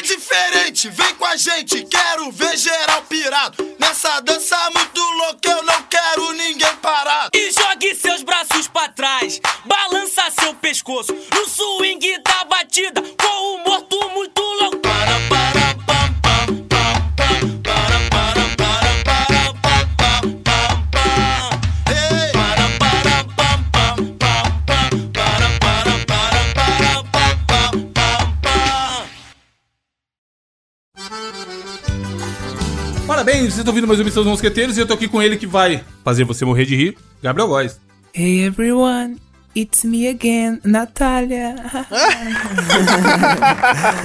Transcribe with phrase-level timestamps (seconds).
[0.00, 3.76] é diferente, vem com a gente, quero ver geral pirado.
[3.78, 7.30] Nessa dança muito louca, eu não quero ninguém parado.
[7.34, 13.64] E jogue seus braços pra trás, balança seu pescoço no swing da batida, com o
[13.64, 14.39] morto muito
[33.40, 35.34] Parabéns, vocês estão ouvindo mais uma missão dos Mosqueteiros e eu tô aqui com ele
[35.38, 37.80] que vai fazer você morrer de rir, Gabriel Góes.
[38.14, 39.16] Hey everyone,
[39.56, 41.54] it's me again, Natália.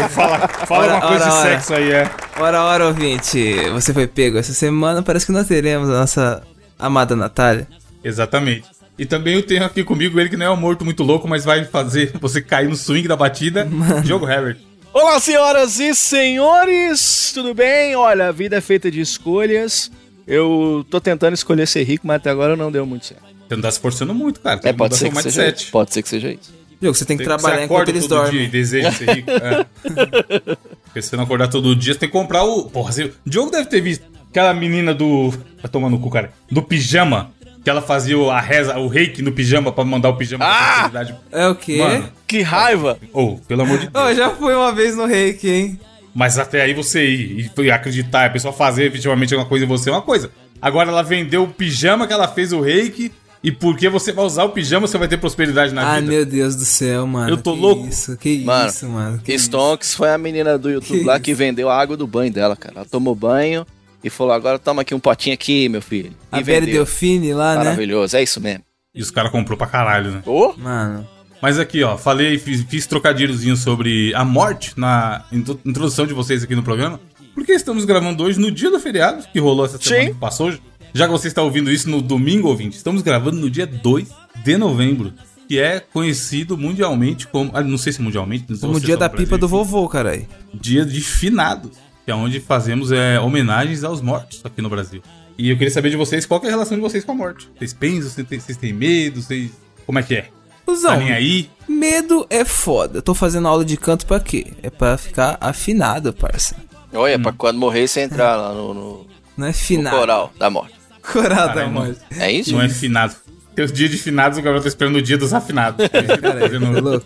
[0.09, 1.49] Fala, fala Ora, uma coisa ora, de ora.
[1.49, 2.09] sexo aí, é.
[2.39, 6.41] ora, ora, ouvinte, você foi pego essa semana, parece que nós teremos a nossa
[6.79, 7.67] amada Natália.
[8.01, 8.63] Exatamente.
[8.97, 11.43] E também eu tenho aqui comigo ele que não é um morto muito louco, mas
[11.43, 13.67] vai fazer você cair no swing da batida,
[14.01, 14.57] Diogo Herbert.
[14.97, 17.97] Olá, senhoras e senhores, tudo bem?
[17.97, 19.91] Olha, a vida é feita de escolhas.
[20.25, 23.21] Eu tô tentando escolher ser rico, mas até agora não deu muito certo.
[23.45, 24.57] Você não tá se esforçando muito, cara.
[24.57, 25.69] Tem É, pode mudar ser, que seja isso.
[25.69, 26.53] pode ser que seja isso.
[26.81, 28.49] Jogo, você tem que Tem- trabalhar enquanto eles todo dia e dormem.
[28.49, 29.29] deseja ser rico.
[29.35, 30.55] É.
[30.85, 32.63] Porque se você não acordar todo dia, você tem que comprar o.
[32.69, 33.03] Porra, você...
[33.03, 35.29] o Diogo deve ter visto aquela menina do.
[35.61, 36.31] Vai tomar no cu, cara.
[36.49, 37.33] Do pijama.
[37.65, 40.49] Que ela fazia o- a reza, o reiki no pijama pra mandar o pijama Ah!
[40.49, 41.15] pra prosperidade.
[41.31, 41.77] É o quê?
[41.79, 42.97] Mano, Que raiva!
[43.11, 44.05] ou, pelo amor de Deus.
[44.09, 45.79] eu já fui uma vez no reiki, hein?
[46.13, 49.89] Mas até aí você ir e acreditar, a pessoa fazer efetivamente alguma coisa em você
[49.89, 50.31] é uma coisa.
[50.61, 53.11] Agora ela vendeu o pijama que ela fez o reiki.
[53.43, 56.13] E porque você vai usar o pijama, você vai ter prosperidade na Ai, vida.
[56.13, 57.29] meu Deus do céu, mano.
[57.29, 57.87] Eu tô que louco.
[57.87, 59.19] Isso, que Mano, isso, mano.
[59.23, 59.37] Que.
[59.37, 61.23] Stonks foi a menina do YouTube Que lá isso?
[61.23, 62.73] que vendeu a água do banho dela, cara.
[62.77, 63.63] Ela tomou banho
[64.05, 66.11] e falou: agora toma aqui um potinho aqui, meu filho.
[66.31, 67.63] E A Bere Delfine lá, né?
[67.65, 68.63] Maravilhoso, é isso mesmo.
[68.93, 70.23] E os caras comprou pra caralho, né?
[70.25, 71.07] Ô, Mano.
[71.41, 76.41] Mas aqui, ó, falei, fiz, fiz trocadilhozinho sobre a morte na intro- introdução de vocês
[76.43, 76.99] aqui no programa.
[77.33, 80.13] Porque estamos gravando hoje no dia do feriado, que rolou essa semana Sim.
[80.13, 80.61] que passou hoje.
[80.93, 84.07] Já que você está ouvindo isso no domingo, ouvinte, estamos gravando no dia 2
[84.43, 85.13] de novembro.
[85.47, 87.51] Que é conhecido mundialmente como.
[87.53, 88.45] ah, Não sei se mundialmente.
[88.49, 90.25] não sei Como o dia da pipa do vovô, caralho.
[90.53, 91.71] Dia de finados.
[92.05, 95.01] Que é onde fazemos é, homenagens aos mortos aqui no Brasil.
[95.37, 97.15] E eu queria saber de vocês qual que é a relação de vocês com a
[97.15, 97.49] morte.
[97.57, 99.51] Vocês pensam, vocês têm, medo, vocês.
[99.85, 100.29] Como é que é?
[100.65, 101.49] Cusão, Tá aí?
[101.67, 102.99] medo é foda.
[102.99, 104.47] Eu tô fazendo aula de canto pra quê?
[104.63, 106.55] É pra ficar afinado, parça.
[106.93, 109.97] olha, pra quando morrer você entrar lá no, no- Não é no finado.
[109.97, 110.73] coral da morte.
[111.01, 111.99] Coral da Caralho, morte.
[112.17, 112.51] É isso?
[112.53, 113.15] Não é finado.
[113.55, 115.85] Tem os dias de finados, o Gabriel tá esperando o dia dos afinados.
[116.39, 117.05] Fazendo louco?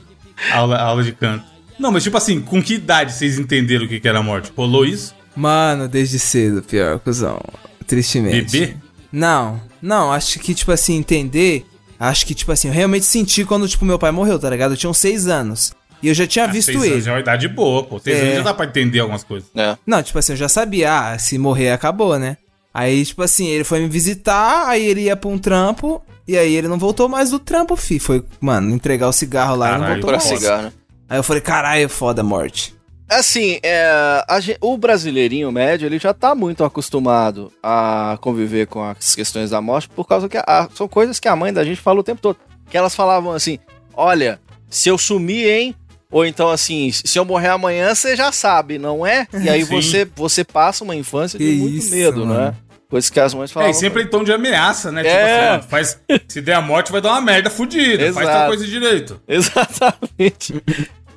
[0.53, 1.43] aula, aula de canto.
[1.79, 4.51] Não, mas tipo assim, com que idade vocês entenderam o que que era a morte?
[4.55, 5.15] Rolou isso?
[5.35, 7.39] Mano, desde cedo, pior, cuzão.
[7.87, 8.51] Tristemente.
[8.59, 8.75] Bebê?
[9.11, 11.65] Não, não, acho que, tipo assim, entender.
[11.99, 14.71] Acho que, tipo assim, eu realmente senti quando, tipo, meu pai morreu, tá ligado?
[14.73, 15.73] Eu tinha uns seis anos.
[16.01, 16.93] E eu já tinha Ah, visto seis ele.
[16.93, 17.99] anos é uma idade boa, pô.
[17.99, 18.21] Seis É.
[18.21, 19.49] anos já dá pra entender algumas coisas.
[19.55, 19.77] É.
[19.85, 22.37] Não, tipo assim, eu já sabia, ah, se morrer acabou, né?
[22.73, 26.53] Aí, tipo assim, ele foi me visitar, aí ele ia pra um trampo, e aí
[26.55, 27.99] ele não voltou mais do trampo, fi.
[27.99, 30.39] Foi, mano, entregar o cigarro lá e não Caralho, voltou Pra mais.
[30.39, 30.71] Cigarro, né?
[31.09, 32.75] Aí eu falei, caralho, foda a morte.
[33.09, 33.87] Assim, é,
[34.27, 39.59] a o brasileirinho médio, ele já tá muito acostumado a conviver com as questões da
[39.59, 42.21] morte, por causa que a- são coisas que a mãe da gente fala o tempo
[42.21, 42.37] todo.
[42.69, 43.57] Que elas falavam assim,
[43.95, 45.75] olha, se eu sumir, hein?
[46.11, 49.27] Ou então assim, se eu morrer amanhã, você já sabe, não é?
[49.43, 49.81] E aí Sim.
[49.81, 52.39] você, você passa uma infância de Que muito isso, medo, mano.
[52.39, 52.55] né?
[52.89, 53.71] Coisas que as mães É, falavam.
[53.71, 55.03] e sempre em tom de ameaça, né?
[55.03, 55.23] Tipo É.
[55.39, 58.11] assim, mano, faz, se der a morte vai dar uma merda fudida.
[58.13, 59.21] Faz tal coisa direito.
[59.27, 60.61] Exatamente.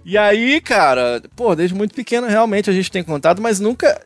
[0.04, 4.00] E aí, cara, pô, desde muito pequeno realmente a gente tem contato, mas nunca.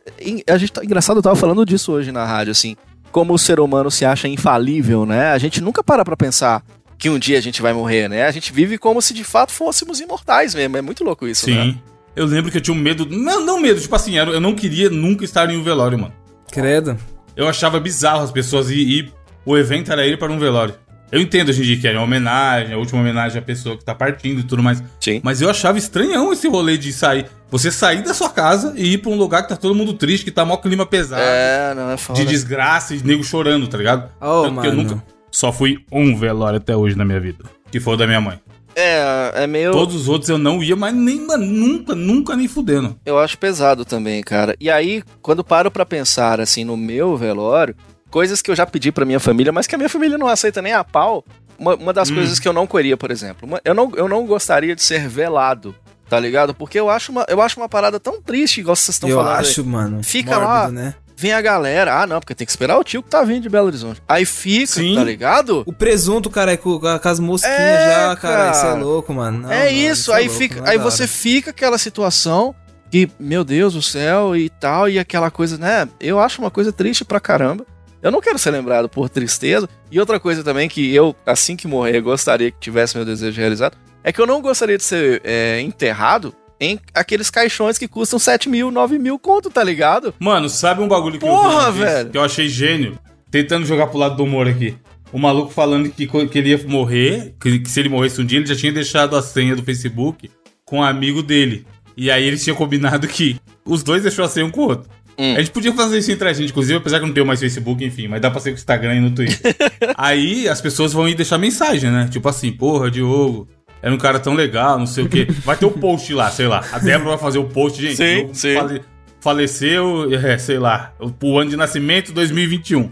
[0.47, 2.75] A gente tá engraçado, eu tava falando disso hoje na rádio, assim.
[3.11, 5.31] Como o ser humano se acha infalível, né?
[5.31, 6.63] A gente nunca para pra pensar
[6.99, 8.25] que um dia a gente vai morrer, né?
[8.25, 10.77] A gente vive como se de fato fôssemos imortais mesmo.
[10.77, 11.63] É muito louco isso, né?
[11.63, 11.81] Sim.
[12.15, 13.07] Eu lembro que eu tinha um medo.
[13.09, 16.13] Não, não medo, tipo assim, eu eu não queria nunca estar em um velório, mano.
[16.51, 16.97] Credo.
[17.35, 19.13] Eu achava bizarro as pessoas ir, ir-
[19.45, 20.75] O evento era ir para um velório.
[21.11, 23.85] Eu entendo hoje em dia que era uma homenagem, a última homenagem à pessoa que
[23.85, 24.83] tá partindo e tudo mais.
[24.99, 25.21] Sim.
[25.23, 27.25] Mas eu achava estranhão esse rolê de sair.
[27.49, 30.25] Você sair da sua casa e ir pra um lugar que tá todo mundo triste,
[30.25, 31.21] que tá mó clima pesado.
[31.21, 32.19] É, não é foda.
[32.19, 34.09] De desgraça e nego chorando, tá ligado?
[34.19, 34.83] Oh, Tanto que eu mano.
[34.83, 35.03] nunca.
[35.31, 37.45] Só fui um velório até hoje na minha vida.
[37.71, 38.39] Que foi o da minha mãe.
[38.75, 39.71] É, é meio.
[39.71, 42.95] Todos os outros eu não ia, mas nem, mano, nunca, nunca nem fudendo.
[43.05, 44.55] Eu acho pesado também, cara.
[44.59, 47.75] E aí, quando paro pra pensar, assim, no meu velório,
[48.09, 50.61] coisas que eu já pedi pra minha família, mas que a minha família não aceita
[50.61, 51.23] nem a pau.
[51.59, 52.15] Uma, uma das Hum.
[52.15, 53.47] coisas que eu não queria, por exemplo.
[53.47, 55.75] uma- eu, não, eu não gostaria de ser velado,
[56.09, 56.53] tá ligado?
[56.53, 59.33] Porque eu acho uma, eu acho uma parada tão triste, igual vocês estão eu falando.
[59.33, 59.39] aí.
[59.41, 60.03] acho, mano.
[60.03, 60.69] Fica lá.
[60.69, 60.93] né?
[61.19, 61.99] Vem a galera.
[61.99, 63.99] Ah, não, porque tem que esperar o tio que tá vindo de Belo Horizonte.
[64.07, 64.93] Aí fica, Sim.
[64.93, 65.63] tá ligado?
[65.65, 68.51] O presunto, cara, é com, com as mosquinhas É, já, cara.
[68.51, 69.39] Isso é louco, mano.
[69.39, 72.53] Não, é não, isso, é aí, louco, fica, é aí você fica aquela situação
[72.91, 75.89] que, meu Deus do céu, e tal, e aquela coisa, né?
[75.99, 77.65] Eu acho uma coisa triste pra caramba.
[78.07, 79.67] Eu não quero ser lembrado por tristeza.
[79.91, 83.75] E outra coisa também que eu, assim que morrer, gostaria que tivesse meu desejo realizado,
[84.01, 88.47] é que eu não gostaria de ser é, enterrado em aqueles caixões que custam 7
[88.47, 90.13] mil, 9 mil conto, tá ligado?
[90.19, 92.09] Mano, sabe um bagulho que Porra, eu velho.
[92.09, 92.97] que eu achei gênio?
[93.29, 94.77] Tentando jogar pro lado do humor aqui.
[95.11, 98.39] O maluco falando que, que ele ia morrer, que, que se ele morresse um dia,
[98.39, 100.31] ele já tinha deixado a senha do Facebook
[100.63, 101.67] com um amigo dele.
[101.97, 104.89] E aí eles tinham combinado que os dois deixou a senha um com o outro.
[105.19, 105.33] Hum.
[105.35, 107.39] A gente podia fazer isso entre a gente, inclusive, apesar que eu não tenho mais
[107.39, 109.55] Facebook, enfim, mas dá pra ser com o Instagram e no Twitter.
[109.97, 112.07] aí as pessoas vão ir deixar mensagem, né?
[112.11, 113.47] Tipo assim, porra, Diogo,
[113.81, 115.27] era um cara tão legal, não sei o quê.
[115.43, 116.63] Vai ter o post lá, sei lá.
[116.71, 117.95] A Débora vai fazer o post, gente.
[117.95, 118.53] Sim, Diogo sim.
[118.55, 118.81] fale-
[119.19, 122.89] faleceu, é, sei lá, o ano de nascimento 2021.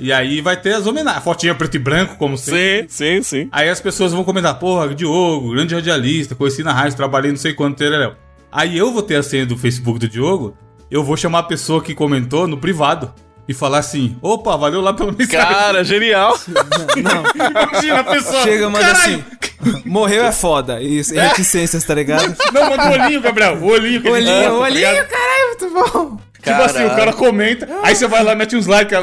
[0.00, 1.22] E aí vai ter as homenagens.
[1.22, 2.86] Fotinha preto e branco, como sempre.
[2.88, 3.48] Sim, sim, sim.
[3.52, 7.52] Aí as pessoas vão comentar, porra, Diogo, grande radialista, conheci na rádio, trabalhei não sei
[7.52, 8.14] quanto, tereréu.
[8.50, 10.56] Aí eu vou ter a senha do Facebook do Diogo,
[10.90, 13.12] eu vou chamar a pessoa que comentou no privado
[13.48, 15.38] e falar assim, opa, valeu lá pela mensagem.
[15.40, 16.38] Cara, genial.
[16.96, 19.24] Imagina a pessoa, Chega, manda caralho.
[19.64, 19.82] assim.
[19.86, 20.80] Morreu é foda.
[20.82, 22.36] Isso, é reticências, tá ligado?
[22.52, 24.02] Não, manda o olhinho, Gabriel, o olhinho.
[24.02, 25.08] que Olhinho, tá olhinho, ligado?
[25.08, 26.20] caralho, muito bom.
[26.48, 28.94] Tipo assim, o cara comenta, aí você vai lá, mete uns like,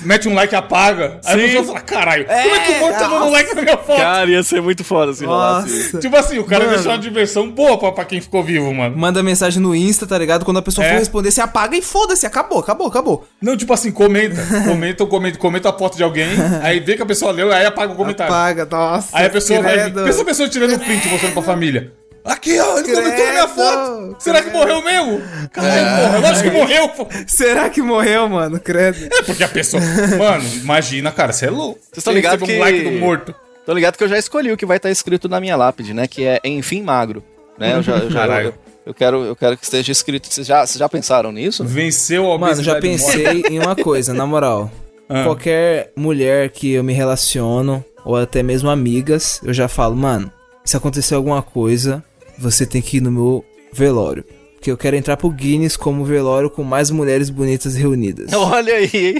[0.00, 1.20] mete um like e apaga.
[1.24, 1.46] Aí a Sim.
[1.48, 3.96] pessoa fala, caralho, como é que o morto tá dando like na minha foto?
[4.00, 5.98] Cara, ia ser muito foda se rolasse.
[5.98, 6.74] Tipo assim, o cara Mano.
[6.76, 8.96] deixou uma diversão boa pra, pra quem ficou vivo, mano.
[8.96, 10.44] Manda mensagem no Insta, tá ligado?
[10.44, 10.90] Quando a pessoa É.
[10.92, 13.28] for responder, você apaga e foda-se, acabou, acabou, acabou.
[13.40, 14.40] Não, tipo assim, comenta.
[14.66, 16.28] Comenta, comenta, comenta a foto de alguém,
[16.62, 18.32] aí vê que a pessoa leu, aí apaga o comentário.
[18.32, 19.08] Apaga, nossa.
[19.12, 19.72] Aí a pessoa vai.
[19.74, 20.04] credo.
[20.04, 21.92] Pensa a pessoa tirando print mostrando pra família.
[22.24, 24.16] Aqui, ó, ele comentou na minha Credo, foto.
[24.20, 25.20] Será que morreu mesmo?
[25.52, 27.08] Caralho, porra, eu acho que morreu, pô.
[27.26, 28.60] Será que morreu, mano?
[28.60, 29.08] Credo.
[29.12, 29.82] É porque a pessoa.
[30.18, 31.80] Mano, imagina, cara, você é louco.
[31.80, 32.54] Vocês estão Você ligados que...
[32.54, 33.34] um like do morto.
[33.66, 36.06] Tô ligado que eu já escolhi o que vai estar escrito na minha lápide, né?
[36.06, 37.22] Que é Enfim Magro.
[37.58, 37.74] Né?
[37.74, 38.46] Eu já, eu, já- Caralho.
[38.48, 38.54] eu,
[38.86, 40.26] eu quero, eu quero que esteja escrito.
[40.32, 41.64] Vocês já, vocês já pensaram nisso?
[41.64, 44.70] Venceu a Mano, já pensei em uma coisa, na moral.
[45.08, 45.24] Ah.
[45.24, 50.32] Qualquer mulher que eu me relaciono, ou até mesmo amigas, eu já falo, mano,
[50.64, 52.02] se acontecer alguma coisa,
[52.38, 54.24] você tem que ir no meu velório.
[54.54, 58.30] Porque eu quero entrar pro Guinness como velório com mais mulheres bonitas reunidas.
[58.34, 59.16] Olha aí.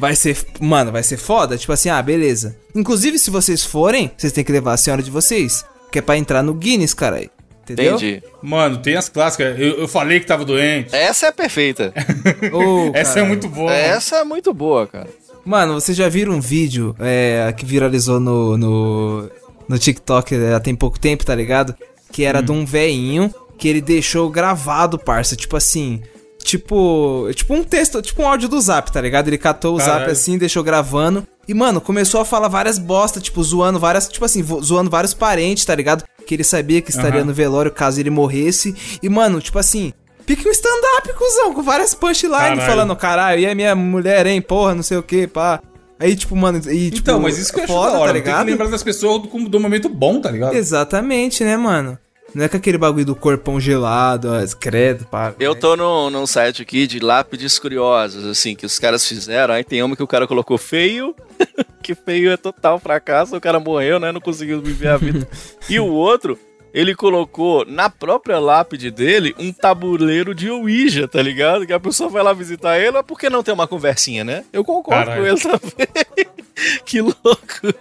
[0.00, 1.58] Vai ser, mano, vai ser foda.
[1.58, 2.56] Tipo assim, ah, beleza.
[2.76, 5.64] Inclusive, se vocês forem, vocês têm que levar a senhora de vocês.
[5.90, 7.28] Que é pra entrar no Guinness, caralho.
[7.64, 7.96] Entendeu?
[7.96, 8.22] Entendi.
[8.40, 9.58] Mano, tem as clássicas.
[9.58, 10.94] Eu, eu falei que tava doente.
[10.94, 11.92] Essa é perfeita.
[12.52, 13.26] Ô, Essa é caralho.
[13.26, 13.66] muito boa.
[13.70, 13.78] mano.
[13.82, 15.08] Essa é muito boa, cara.
[15.44, 19.30] Mano, vocês já viram um vídeo é, que viralizou no, no,
[19.68, 21.74] no TikTok é, há tem pouco tempo, tá ligado?
[22.12, 25.36] Que era de um veinho que ele deixou gravado, parça.
[25.36, 26.02] Tipo assim.
[26.42, 27.28] Tipo.
[27.34, 29.28] Tipo um texto, tipo um áudio do zap, tá ligado?
[29.28, 30.12] Ele catou o zap Caralho.
[30.12, 31.26] assim, deixou gravando.
[31.46, 34.08] E, mano, começou a falar várias bosta, tipo, zoando várias.
[34.08, 36.04] Tipo assim, zoando vários parentes, tá ligado?
[36.26, 37.26] Que ele sabia que estaria Aham.
[37.26, 38.74] no velório caso ele morresse.
[39.02, 39.92] E, mano, tipo assim.
[40.26, 44.74] Pique um stand-up, cuzão, com várias punchlines falando, caralho, e a minha mulher, hein, porra,
[44.74, 45.58] não sei o que, pá.
[46.00, 48.08] Aí, tipo, mano, e, tipo, Então, mas isso que eu acho foda, da hora.
[48.08, 48.46] tá Tem que ligado?
[48.46, 50.54] lembrar das pessoas do, do momento bom, tá ligado?
[50.54, 51.98] Exatamente, né, mano?
[52.34, 55.34] Não é com aquele bagulho do corpão gelado, ó, credo, pá.
[55.40, 59.54] Eu tô num, num site aqui de lápides curiosas, assim, que os caras fizeram.
[59.54, 61.14] Aí tem uma que o cara colocou feio,
[61.82, 64.12] que feio é total fracasso, o cara morreu, né?
[64.12, 65.26] Não conseguiu viver a vida.
[65.70, 66.38] e o outro,
[66.72, 71.66] ele colocou na própria lápide dele um tabuleiro de Ouija, tá ligado?
[71.66, 74.44] Que a pessoa vai lá visitar ele, mas por que não ter uma conversinha, né?
[74.52, 75.22] Eu concordo Caralho.
[75.22, 76.28] com ele também.
[76.84, 77.20] que louco,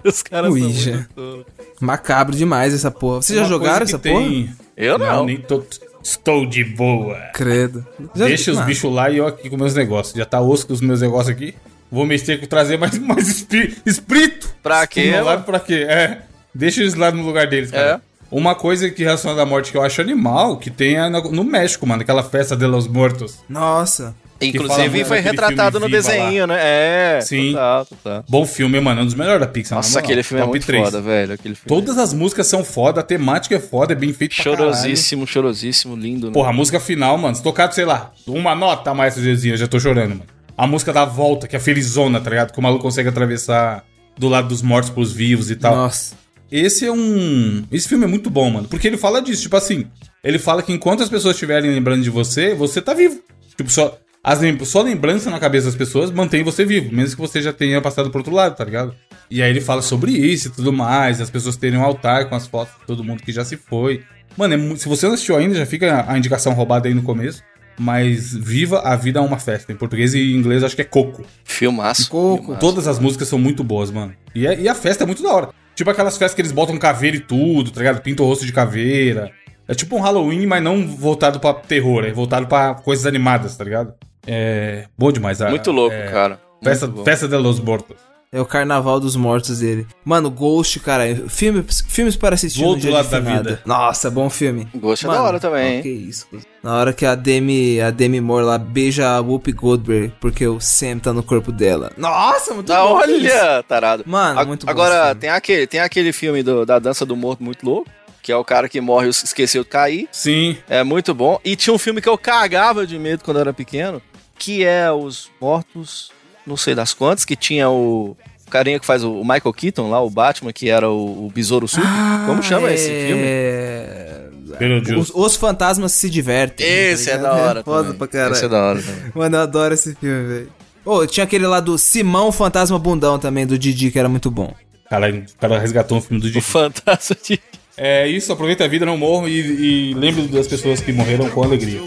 [0.04, 1.08] os caras Ouija.
[1.16, 1.46] são.
[1.80, 3.22] Macabro demais essa porra.
[3.22, 4.22] Vocês já Uma jogaram essa que porra?
[4.24, 5.26] tem- Eu não.
[5.26, 5.64] nem tô.
[6.04, 7.18] Estou de boa.
[7.34, 7.86] Credo.
[8.16, 10.16] Já- Deixa os bichos lá e eu aqui com meus negócios.
[10.16, 11.54] Já tá osso com os meus negócios aqui.
[11.92, 14.50] Vou mexer com trazer mais, mais espí- espírito.
[14.64, 15.20] Pra quê?
[15.20, 15.86] Live pra quê?
[15.90, 16.22] É.
[16.56, 18.02] Deixa eles lá no lugar deles, cara.
[18.04, 18.07] É.
[18.30, 21.88] Uma coisa que relacionada à morte que eu acho animal, que tem é no México,
[21.88, 23.40] mano, aquela festa de los mortos.
[23.48, 24.16] Nossa.
[24.40, 26.58] Inclusive foi retratado no desenho, né?
[26.60, 27.22] É.
[27.22, 27.54] Sim.
[27.54, 28.26] Total, total.
[28.30, 29.72] Bom filme, mano, é um dos melhores da Pixar.
[29.72, 30.84] na Nossa, aquele filme é Top muito três.
[30.84, 31.34] foda, velho.
[31.34, 31.68] Aquele filme.
[31.68, 34.60] Todas as músicas são foda, a temática é foda, é bem feito pra caralho.
[34.66, 36.34] Chorosíssimo, chorosíssimo, lindo, né?
[36.34, 39.58] Porra, a música final, mano, se tocado, sei lá, uma nota a mais Zezinho, eu
[39.58, 40.26] já tô chorando, mano.
[40.56, 42.52] A música da volta, que é a felizona, tá ligado?
[42.52, 43.84] Que o maluco consegue atravessar
[44.18, 45.76] do lado dos mortos pros vivos e tal.
[45.76, 46.16] Nossa.
[46.52, 47.64] Esse é um.
[47.72, 48.68] Esse filme é muito bom, mano.
[48.68, 49.86] Porque ele fala disso, tipo assim.
[50.24, 53.22] Ele fala que enquanto as pessoas estiverem lembrando de você, você tá vivo.
[53.56, 53.98] Tipo, só.
[54.24, 54.58] As lem...
[54.66, 58.10] Só lembrança na cabeça das pessoas mantém você vivo, mesmo que você já tenha passado
[58.10, 58.94] pro outro lado, tá ligado?
[59.32, 62.36] E aí ele fala sobre isso e tudo mais, as pessoas terem um altar com
[62.36, 64.04] as fotos de todo mundo que já se foi.
[64.36, 67.42] Mano, é se você não assistiu ainda, já fica a indicação roubada aí no começo.
[67.80, 69.72] Mas Viva a Vida é uma Festa.
[69.72, 71.24] Em português e em inglês acho que é Coco.
[71.44, 72.10] Filmaço.
[72.10, 72.38] Coco.
[72.42, 72.60] filmaço.
[72.60, 74.14] Todas as músicas são muito boas, mano.
[74.34, 75.50] E, é- e a festa é muito da hora.
[75.78, 78.02] Tipo aquelas festas que eles botam caveira e tudo, tá ligado?
[78.02, 79.32] Pintam o rosto de caveira.
[79.68, 83.64] É tipo um Halloween, mas não voltado pra terror, é voltado pra coisas animadas, tá
[83.64, 83.94] ligado?
[84.26, 84.86] É.
[84.98, 85.40] Bom demais.
[85.40, 86.40] a- Muito louco, é, cara.
[86.64, 87.04] Festa, bom.
[87.04, 87.98] Festa de los Mortos.
[88.30, 89.88] É o Carnaval dos Mortos dele.
[90.04, 91.16] Mano, Ghost, cara.
[91.30, 93.50] Filme, filmes para assistir Do no dia lado de finada.
[93.52, 93.62] vida.
[93.66, 94.68] Nossa, bom filme.
[94.76, 96.28] Ghost é Mano, da hora também, ó, Que isso.
[96.62, 100.60] Na hora que a Demi, a Demi Moore lá beija a Whoopi Goldberg porque o
[100.60, 101.90] Sam tá no corpo dela.
[101.98, 102.96] Nossa, muito Da bom.
[102.96, 104.04] olha, tarado.
[104.06, 105.22] Mano, A- muito bom esse Agora, filme.
[105.22, 107.90] tem aquele, tem aquele filme do- da dança do morto muito louco,
[108.22, 110.10] que é o cara que morre e esqueceu de cair.
[110.12, 110.58] Sim.
[110.68, 111.40] É muito bom.
[111.46, 114.02] E tinha um filme que eu cagava de medo quando eu era pequeno,
[114.38, 116.12] que é Os Mortos,
[116.48, 118.16] não sei das quantas, que tinha o
[118.50, 121.68] carinha que faz o o Michael Keaton lá, o Batman, que era o, o Besouro
[121.68, 121.84] Sul.
[122.26, 123.24] Como chama esse filme?
[123.24, 124.28] É...
[124.58, 125.10] Pelo Deus.
[125.10, 126.66] Os, os fantasmas se divertem.
[126.66, 127.64] Esse tá é da hora.
[127.66, 127.98] Foda também.
[127.98, 128.34] pra caralho.
[128.34, 129.12] Esse é da hora também.
[129.14, 130.52] Mano, eu adoro esse filme, velho.
[130.86, 134.54] Ô, tinha aquele lá do Simão Fantasma Bundão também, do Didi, que era muito bom.
[134.90, 136.42] Caralho, o cara resgatou um filme do O Didi.
[136.42, 137.40] Fantasma de...
[137.76, 141.44] É isso, aproveita a vida, não morro e, e lembre das pessoas que morreram com
[141.44, 141.82] alegria.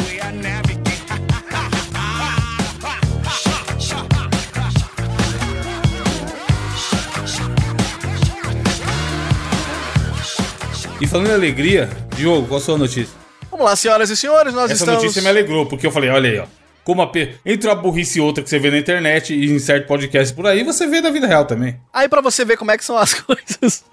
[11.00, 13.14] E falando em alegria, Diogo, qual a sua notícia?
[13.50, 15.02] Vamos lá, senhoras e senhores, nós Essa estamos...
[15.02, 16.47] notícia me alegrou, porque eu falei, olha aí, ó.
[16.85, 17.37] Como a pe...
[17.45, 20.47] Entre uma burrice e outra que você vê na internet e em certo podcast por
[20.47, 21.78] aí, você vê na vida real também.
[21.92, 23.85] Aí pra você ver como é que são as coisas,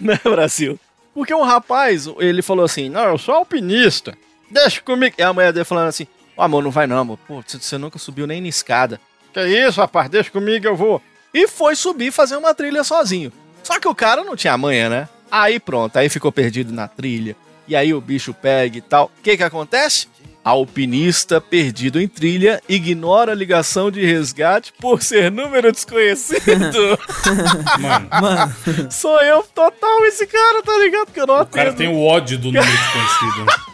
[0.00, 0.78] né, Brasil?
[1.14, 4.14] Porque um rapaz, ele falou assim, não, eu sou alpinista,
[4.50, 5.14] deixa comigo.
[5.18, 6.06] E a mulher dele falando assim,
[6.36, 7.18] ó amor, não vai não, amor.
[7.26, 9.00] Pô, você- nunca subiu nem na escada.
[9.32, 11.00] Que isso, rapaz, deixa comigo, eu vou.
[11.32, 13.32] E foi subir fazer uma trilha sozinho.
[13.62, 15.08] Só que o cara não tinha manha, né?
[15.36, 17.34] Aí pronto, aí ficou perdido na trilha.
[17.66, 19.10] E aí o bicho pega e tal.
[19.18, 20.06] O que que acontece?
[20.44, 26.38] Alpinista perdido em trilha ignora a ligação de resgate por ser número desconhecido.
[27.80, 28.54] Mano, Mano,
[28.92, 31.10] Sou eu total esse cara, tá ligado?
[31.10, 31.78] Que eu não o cara atendo.
[31.78, 33.46] tem o ódio do número desconhecido.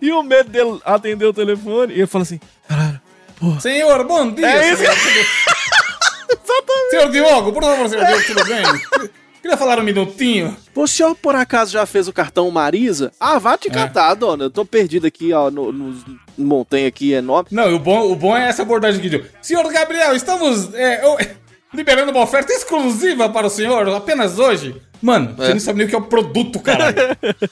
[0.00, 1.92] E o medo dele atender o telefone.
[1.92, 2.38] E ele fala assim:
[2.68, 3.00] caralho,
[3.60, 4.46] Senhor, bom dia.
[4.46, 4.94] É isso senhor.
[6.90, 8.62] Senhor Diogo, por favor, senhor Diogo, tudo bem?
[9.42, 10.56] Queria falar um minutinho.
[10.74, 13.10] O senhor, por acaso, já fez o cartão Marisa?
[13.18, 14.44] Ah, vá te catar, dona.
[14.44, 15.94] Eu tô perdido aqui, ó, no, no
[16.38, 17.48] montanha aqui enorme.
[17.50, 19.26] Não, o bom, o bom é essa abordagem aqui, Diogo.
[19.42, 21.16] Senhor Gabriel, estamos é, eu-
[21.74, 24.80] liberando uma oferta exclusiva para o senhor, apenas hoje.
[25.02, 26.96] Mano, você não sabe nem o que é o produto, caralho.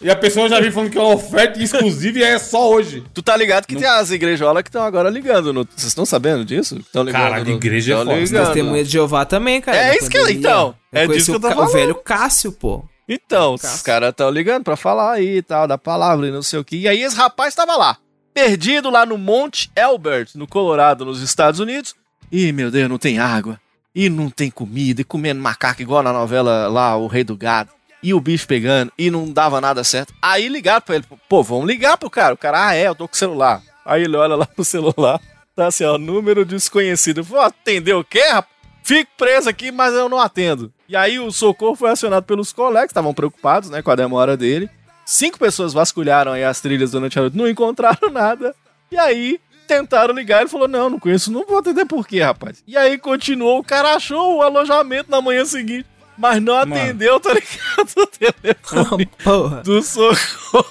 [0.01, 3.03] e a pessoa já vem falando que é uma oferta exclusiva e é só hoje.
[3.13, 5.53] Tu tá ligado que tem as igrejolas que estão agora ligando.
[5.53, 6.77] no- Vocês estão sabendo disso?
[6.79, 7.21] Estão ligando.
[7.23, 8.19] Caralho, no- igreja é tão foda.
[8.21, 8.45] ligando.
[8.47, 9.77] testemunha de Jeová também, cara.
[9.77, 10.39] É isso que- pandemia.
[10.39, 11.69] então, é conheci disso que eu tô o, falando.
[11.69, 12.85] O velho Cássio, pô.
[13.09, 16.61] Então, os caras estão ligando pra falar aí e tal, da palavra e não sei
[16.61, 16.77] o que.
[16.77, 17.97] E aí esse rapaz tava lá,
[18.33, 21.95] perdido lá no Monte Elbert, no Colorado, nos Estados Unidos.
[22.31, 23.59] Ih, meu Deus, não tem água.
[23.95, 25.01] E não tem comida.
[25.01, 27.71] E comendo macaco igual na novela lá, O Rei do Gado.
[28.03, 28.93] E o bicho pegando.
[28.97, 30.15] E não dava nada certo.
[30.23, 31.05] Aí ligaram pra ele.
[31.29, 32.35] Pô, vamos ligar pro cara.
[32.35, 33.63] O cara, ah, é, eu tô com o celular.
[33.85, 35.21] Aí ele olha lá pro celular.
[35.55, 37.25] Tá assim, ó, número desconhecido.
[37.25, 38.61] Pô, atendeu o quê, rapaz?
[38.83, 40.73] Fico preso aqui, mas eu não atendo.
[40.89, 44.71] E aí o socorro foi acionado pelos colegas, estavam preocupados, né, com a demora dele.
[45.05, 48.55] Cinco pessoas vasculharam aí as trilhas durante a noite, não encontraram nada.
[48.91, 52.63] E aí tentaram ligar, ele falou: "Não, não conheço, não vou atender por quê, rapaz?".
[52.67, 55.87] E aí continuou, o cara achou o alojamento na manhã seguinte,
[56.19, 56.75] mas não Mano.
[56.75, 57.51] atendeu, tá ligado?
[57.97, 59.63] O telefone Porra.
[59.63, 60.67] do socorro.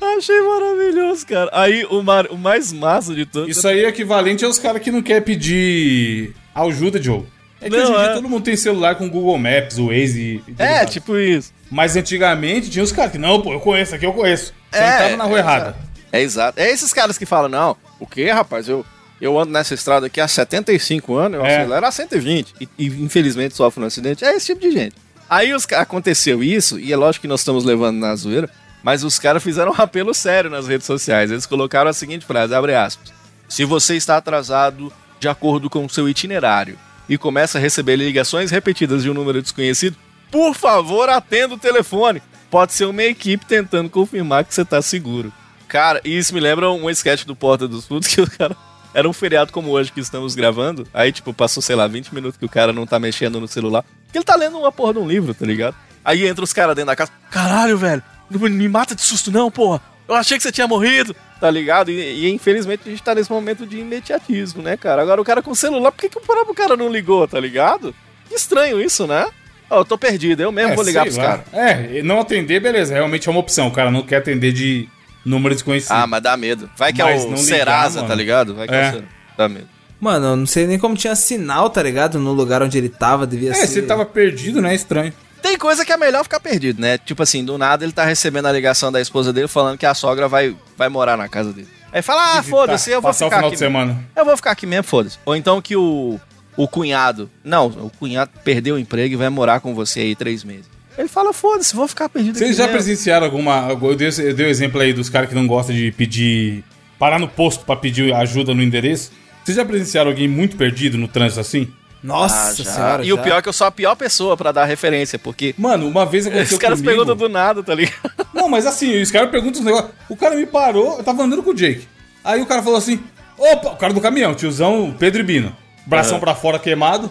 [0.18, 1.50] Achei maravilhoso, cara.
[1.52, 3.48] Aí o, mar- o mais massa de tudo.
[3.50, 7.26] Isso aí é equivalente aos caras que não querem pedir ajuda, Diogo.
[7.60, 8.14] É que Não, hoje em dia é.
[8.14, 10.54] todo mundo tem celular com Google Maps, o Waze e...
[10.62, 11.52] É, tipo isso.
[11.68, 14.54] Mas antigamente tinha os caras que, não, pô, eu conheço aqui, eu conheço.
[14.70, 15.76] Você É, tava na rua é, errada.
[16.12, 16.58] É exato.
[16.60, 18.68] É esses caras que falam, não, o que, rapaz?
[18.68, 18.84] Eu,
[19.20, 21.56] eu ando nessa estrada aqui há 75 anos, eu É.
[21.58, 22.54] acelero a 120.
[22.60, 24.24] E, e, infelizmente sofre um acidente.
[24.24, 24.96] É esse tipo de gente.
[25.28, 28.48] Aí os, aconteceu isso, e é lógico que nós estamos levando na zoeira,
[28.82, 31.30] mas os caras fizeram um apelo sério nas redes sociais.
[31.30, 33.12] Eles colocaram a seguinte frase, abre aspas.
[33.48, 38.50] Se você está atrasado de acordo com o seu itinerário e começa a receber ligações
[38.50, 39.96] repetidas de um número desconhecido,
[40.30, 42.22] por favor, atenda o telefone.
[42.50, 45.32] Pode ser uma equipe tentando confirmar que você tá seguro.
[45.68, 48.56] Cara, e isso me lembra um sketch do Porta dos Fundos que o cara.
[48.94, 50.86] Era um feriado como hoje que estamos gravando.
[50.94, 53.84] Aí, tipo, passou, sei lá, 20 minutos que o cara não tá mexendo no celular.
[54.04, 55.76] Porque ele tá lendo uma porra de um livro, tá ligado?
[56.04, 57.12] Aí entra os caras dentro da casa.
[57.30, 59.82] Caralho, velho, não me mata de susto, não, porra.
[60.08, 61.90] Eu achei que você tinha morrido, tá ligado?
[61.90, 65.02] E, e, infelizmente a gente tá nesse momento de imediatismo, né, cara?
[65.02, 67.38] Agora o cara com o celular, por que, que o próprio cara não ligou, tá
[67.38, 67.94] ligado?
[68.26, 69.26] Que estranho isso, né?
[69.68, 71.44] Ó, eu tô perdido, eu mesmo É, vou ligar pros caras.
[71.52, 73.68] É, não atender, beleza, realmente é uma opção.
[73.68, 74.88] O cara não quer atender de
[75.28, 75.92] número desconhecido.
[75.92, 76.68] Ah, mas dá medo.
[76.76, 78.08] Vai que Mas é o não ligar, Serasa, mano.
[78.08, 78.54] tá ligado?
[78.54, 78.80] Vai que é, É.
[78.88, 79.08] o Serasa.
[79.36, 79.68] Dá medo.
[80.00, 82.18] Mano, eu não sei nem como tinha sinal, tá ligado?
[82.18, 83.66] No lugar onde ele tava, devia é, ser.
[83.66, 84.72] se ele tava perdido, né?
[84.72, 85.12] É estranho.
[85.42, 86.98] Tem coisa que é melhor ficar perdido, né?
[86.98, 89.94] Tipo assim, do nada ele tá recebendo a ligação da esposa dele falando que a
[89.94, 91.68] sogra vai, vai morar na casa dele.
[91.92, 93.54] Aí fala, ah, foda-se, eu vou Passar o ficar final aqui.
[93.56, 94.04] de semana.
[94.14, 95.18] Eu vou ficar aqui mesmo, foda-se.
[95.24, 96.20] Ou então que o,
[96.56, 97.30] o cunhado.
[97.42, 100.66] Não, o cunhado perdeu o emprego e vai morar com você aí três meses.
[100.98, 102.76] Ele fala, foda-se, vou ficar perdido Vocês aqui já mesmo.
[102.76, 103.68] presenciaram alguma.
[103.70, 106.64] Eu dei, eu dei o exemplo aí dos caras que não gostam de pedir.
[106.98, 109.12] parar no posto pra pedir ajuda no endereço.
[109.44, 111.68] Vocês já presenciaram alguém muito perdido no trânsito assim?
[112.02, 112.64] Nossa Ah, já.
[112.72, 113.04] senhora.
[113.04, 113.22] E o já.
[113.22, 116.26] pior é que eu sou a pior pessoa pra dar referência, porque Mano, uma vez
[116.26, 116.96] aconteceu os caras comigo...
[116.96, 117.96] perguntam do nada, tá ligado?
[118.34, 119.90] Não, mas assim, os caras perguntam os negócios.
[120.08, 121.86] O cara me parou, eu tava andando com o Jake.
[122.24, 123.00] Aí o cara falou assim:
[123.36, 125.56] opa, o cara do caminhão, tiozão Pedro e Bino.
[125.86, 127.10] Bração pra fora queimado.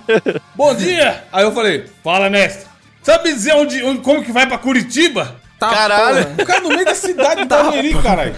[0.56, 1.24] Bom dia!
[1.34, 2.66] Aí eu falei: fala, mestre.
[3.08, 5.38] Sabe dizer onde, onde- como que vai pra Curitiba?
[5.58, 6.26] Tá, Caralho.
[6.26, 6.44] porra.
[6.44, 8.36] O cara no meio da cidade de Barueri, caralho.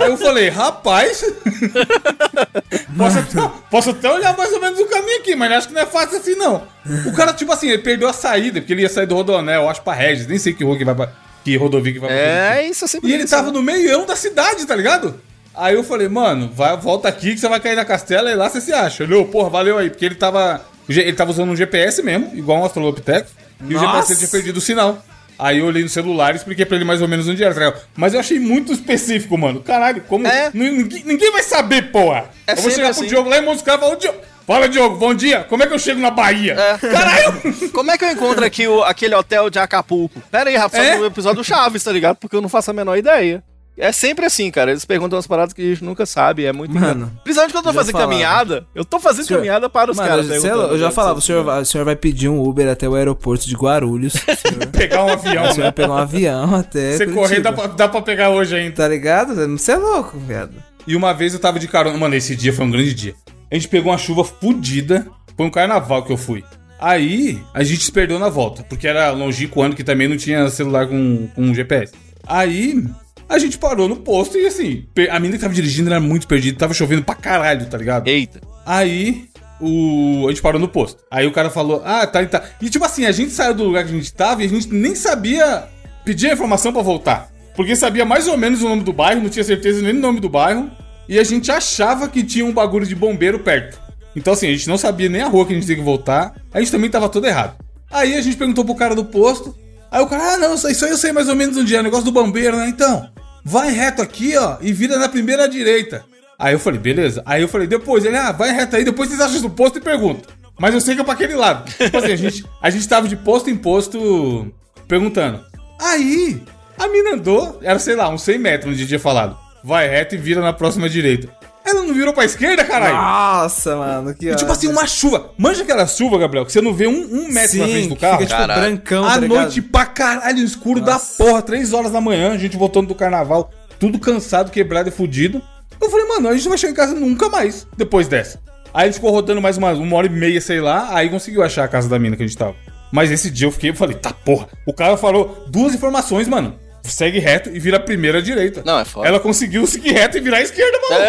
[0.00, 1.22] Aí eu falei, rapaz.
[2.98, 5.82] posso, até, posso até olhar mais ou menos o caminho aqui, mas acho que não
[5.82, 6.62] é fácil assim, não.
[7.06, 9.82] O cara, tipo assim, ele perdeu a saída, porque ele ia sair do Rodonel, acho
[9.82, 11.12] pra Regis, nem sei que rua que vai pra.
[11.44, 12.54] Que rodovia que vai pra Curitiba.
[12.56, 13.52] É, isso sempre E ele isso, tava né?
[13.52, 15.20] no meião da cidade, tá ligado?
[15.54, 18.48] Aí eu falei, mano, vai, volta aqui que você vai cair na castela e lá
[18.48, 19.04] você se acha.
[19.04, 20.60] Olhou, porra, valeu aí, porque ele tava.
[20.88, 23.30] Ele tava usando um GPS mesmo, igual um Astrolopitex,
[23.68, 23.86] e o Nossa.
[24.08, 25.04] GPS tinha perdido o sinal.
[25.38, 27.78] Aí eu olhei no celular e expliquei pra ele mais ou menos onde era, tá?
[27.96, 29.60] Mas eu achei muito específico, mano.
[29.60, 30.26] Caralho, como.
[30.26, 30.50] É.
[30.54, 32.26] Ninguém, ninguém vai saber, porra.
[32.46, 33.00] É eu vou chegar assim.
[33.00, 34.18] pro Diogo lá e mostrar e falar, "Ô, Diogo.
[34.46, 35.44] Fala, Diogo, bom dia.
[35.44, 36.56] Como é que eu chego na Bahia?
[36.80, 37.40] Caralho!
[37.72, 40.20] Como é que eu encontro aqui o- aquele hotel de Acapulco?
[40.30, 40.98] Pera aí, Rafa, É?
[40.98, 42.16] no episódio do Chaves, tá ligado?
[42.16, 43.42] Porque eu não faço a menor ideia.
[43.76, 44.70] É sempre assim, cara.
[44.70, 46.44] Eles perguntam umas paradas que a gente nunca sabe.
[46.44, 47.20] É muito Mano, engraçado.
[47.24, 48.10] Principalmente quando eu tô fazendo falava.
[48.10, 48.66] caminhada.
[48.74, 50.26] Eu tô fazendo Senhor- caminhada para os Mano, caras.
[50.26, 50.92] sei lá, perguntando, eu já né?
[50.92, 54.12] falava, o senhor, vai- o senhor vai pedir um Uber até o aeroporto de Guarulhos.
[54.12, 55.70] Senhor, Pegar um avião, o senhor vai né?
[55.72, 56.96] pegar um avião até.
[56.98, 58.76] Você correr dá pra, dá pra pegar hoje ainda.
[58.76, 59.34] Tá ligado?
[59.58, 60.52] Você é louco, viado.
[60.86, 61.96] E uma vez eu tava de carona.
[61.96, 63.14] Mano, esse dia foi um grande dia.
[63.50, 65.06] A gente pegou uma chuva fodida.
[65.36, 66.44] Foi um carnaval que eu fui.
[66.78, 68.62] Aí a gente se perdeu na volta.
[68.64, 71.92] Porque era longínquo ano que também não tinha celular com, com GPS.
[72.26, 72.84] Aí
[73.32, 76.58] a gente parou no posto e assim, a menina que tava dirigindo era muito perdida.
[76.58, 78.06] Tava chovendo pra caralho, tá ligado?
[78.06, 78.42] Eita.
[78.66, 79.24] Aí
[79.58, 80.26] o...
[80.26, 81.02] a gente parou no posto.
[81.10, 82.42] Aí o cara falou, ah, tá, tá.
[82.60, 84.68] E tipo assim, a gente saiu do lugar que a gente tava e a gente
[84.74, 85.64] nem sabia
[86.04, 87.30] pedir a informação pra voltar.
[87.56, 90.20] Porque sabia mais ou menos o nome do bairro, não tinha certeza nem do nome
[90.20, 90.70] do bairro.
[91.08, 93.80] E a gente achava que tinha um bagulho de bombeiro perto.
[94.14, 96.34] Então assim, a gente não sabia nem a rua que a gente tinha que voltar.
[96.52, 97.56] A gente também tava todo errado.
[97.90, 99.56] Aí a gente perguntou pro cara do posto.
[99.90, 101.82] Aí o cara, ah, não, isso aí eu sei mais ou menos onde é, o
[101.82, 102.68] negócio do bombeiro, né?
[102.68, 103.10] Então,
[103.44, 106.04] vai reto aqui, ó, e vira na primeira direita.
[106.38, 107.22] Aí eu falei, beleza.
[107.24, 109.80] Aí eu falei, depois, ele, ah, vai reto aí, depois vocês acham do posto e
[109.80, 110.32] perguntam.
[110.58, 111.70] Mas eu sei que é pra aquele lado.
[111.72, 114.52] Tipo assim, a gente, a gente tava de posto em posto
[114.86, 115.40] perguntando.
[115.80, 116.42] Aí,
[116.78, 119.36] a mina andou, era, sei lá, uns 100 metros onde a gente tinha falado.
[119.64, 121.28] Vai reto e vira na próxima direita.
[121.72, 122.94] Ela não virou pra esquerda, caralho?
[122.94, 125.30] Nossa, mano, que E, tipo assim, uma chuva.
[125.38, 128.18] Manja aquela chuva, Gabriel, que você não vê um, um metro na frente do carro.
[128.18, 128.60] Fica, tipo, Caralho.
[128.60, 131.18] brancão, À tá noite pra caralho, escuro Nossa.
[131.18, 134.92] da porra, três horas da manhã, a gente voltando do carnaval, tudo cansado, quebrado e
[134.92, 135.42] fudido.
[135.80, 138.38] Eu falei, mano, a gente não vai chegar em casa nunca mais depois dessa.
[138.74, 141.42] Aí a gente ficou rodando mais uma, uma hora e meia, sei lá, aí conseguiu
[141.42, 142.54] achar a casa da mina que a gente tava.
[142.90, 144.48] Mas esse dia eu fiquei, eu falei, tá porra.
[144.66, 146.54] O cara falou duas informações, mano.
[146.82, 148.62] Segue reto e vira a primeira direita.
[148.64, 149.06] Não, é foda.
[149.06, 151.04] Ela conseguiu seguir reto e virar a esquerda, mano.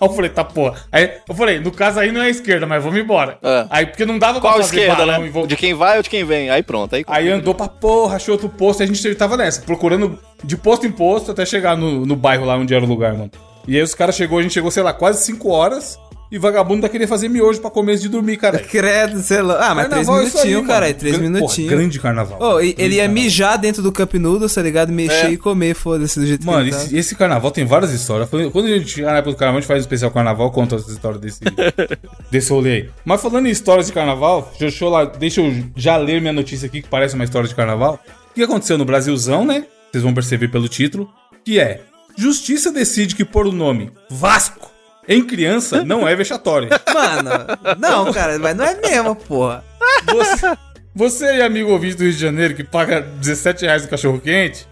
[0.00, 0.84] Aí eu falei, tá porra.
[0.92, 3.38] Aí eu falei, no caso aí não é a esquerda, mas vamos embora.
[3.42, 3.66] É.
[3.68, 5.30] Aí porque não dava Qual pra fazer esquerda, balão né?
[5.30, 5.48] voltar.
[5.48, 6.50] De quem vai ou de quem vem?
[6.50, 6.94] Aí pronto.
[6.94, 10.56] Aí, Aí andou pra porra, achou outro posto, e a gente tava nessa, procurando de
[10.56, 13.30] posto em posto até chegar no, no bairro lá onde era o lugar, mano.
[13.66, 15.98] E aí os caras chegou, a gente chegou, sei lá, quase 5 horas,
[16.30, 18.58] e vagabundo ainda queria fazer miojo pra comer antes de dormir, cara.
[18.62, 19.70] Credo, sei lá.
[19.70, 20.94] Ah, mas três Carnaval é isso aí, minutinhos, cara.
[20.94, 21.56] Três Gran- minutinhos.
[21.70, 22.38] Porra, grande carnaval.
[22.42, 23.22] Ô, e- Grande ele ia carnaval.
[23.24, 24.92] mijar dentro do Cup Noodles, tá ligado?
[24.92, 25.30] Mexer É.
[25.30, 26.82] e comer, foda-se, do jeito Mano, que ele tá.
[26.84, 28.28] esse, esse carnaval tem várias histórias.
[28.28, 30.76] Quando a gente chegar na época do carnaval, a gente faz um especial carnaval, conta
[30.76, 31.40] as histórias desse,
[32.30, 32.90] desse rolê aí.
[33.04, 36.66] Mas falando em histórias de carnaval, deixa eu, lá, deixa eu já ler minha notícia
[36.66, 37.98] aqui, que parece uma história de carnaval.
[38.30, 39.64] O que aconteceu no Brasilzão, né?
[39.90, 41.08] Vocês vão perceber pelo título.
[41.44, 41.80] Que é:
[42.16, 44.70] Justiça decide que pôr o nome Vasco
[45.08, 46.68] em criança não é vexatório.
[46.92, 47.30] Mano,
[47.78, 49.64] não, cara, mas não é mesmo, porra.
[50.12, 50.56] Você,
[50.94, 54.66] você é amigo ouvinte do Rio de Janeiro que paga 17 reais no cachorro quente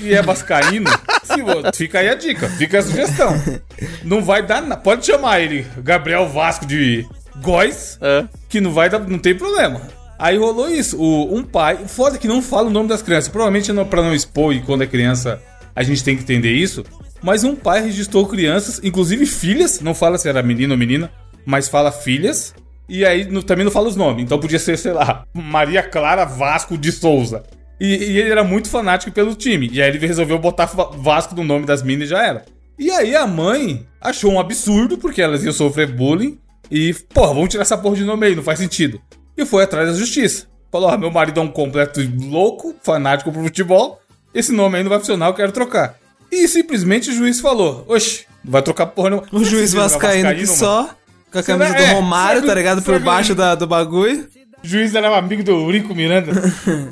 [0.00, 0.90] e é vascaíno,
[1.74, 3.34] fica aí a dica, fica a sugestão.
[4.02, 4.80] Não vai dar nada.
[4.80, 7.06] Pode chamar ele Gabriel Vasco de
[7.42, 8.24] Góis, É.
[8.48, 9.80] que não vai dar, não tem problema.
[10.18, 10.98] Aí rolou isso.
[10.98, 13.28] O, um pai, foda que não fala o nome das crianças.
[13.28, 15.40] Provavelmente não pra não expor e quando é criança
[15.76, 16.84] a gente tem que entender isso.
[17.22, 21.10] Mas um pai registrou crianças, inclusive filhas, não fala se era menino ou menina,
[21.44, 22.54] mas fala filhas.
[22.88, 24.22] E aí no- também não fala os nomes.
[24.24, 27.42] Então podia ser, sei lá, Maria Clara Vasco de Souza.
[27.80, 29.68] E, e ele era muito fanático pelo time.
[29.72, 32.44] E aí ele resolveu botar Va- Vasco no nome das minas e já era.
[32.78, 36.38] E aí a mãe achou um absurdo, porque elas iam sofrer bullying.
[36.70, 39.00] E, porra, vamos tirar essa porra de nome aí, não faz sentido.
[39.36, 40.46] E foi atrás da justiça.
[40.70, 44.00] Falou: ó, meu marido é um completo louco, fanático pro futebol.
[44.34, 45.96] Esse nome aí não vai funcionar, eu quero trocar.
[46.30, 49.22] E simplesmente o juiz falou: Oxe, não vai trocar porra não.
[49.32, 50.90] O juiz vascaíno que só,
[51.32, 52.82] com a camisa do É, Romário, sabe- tá ligado?
[52.82, 54.26] Por baixo da, do bagulho.
[54.62, 56.32] O juiz era amigo do Eurico Miranda.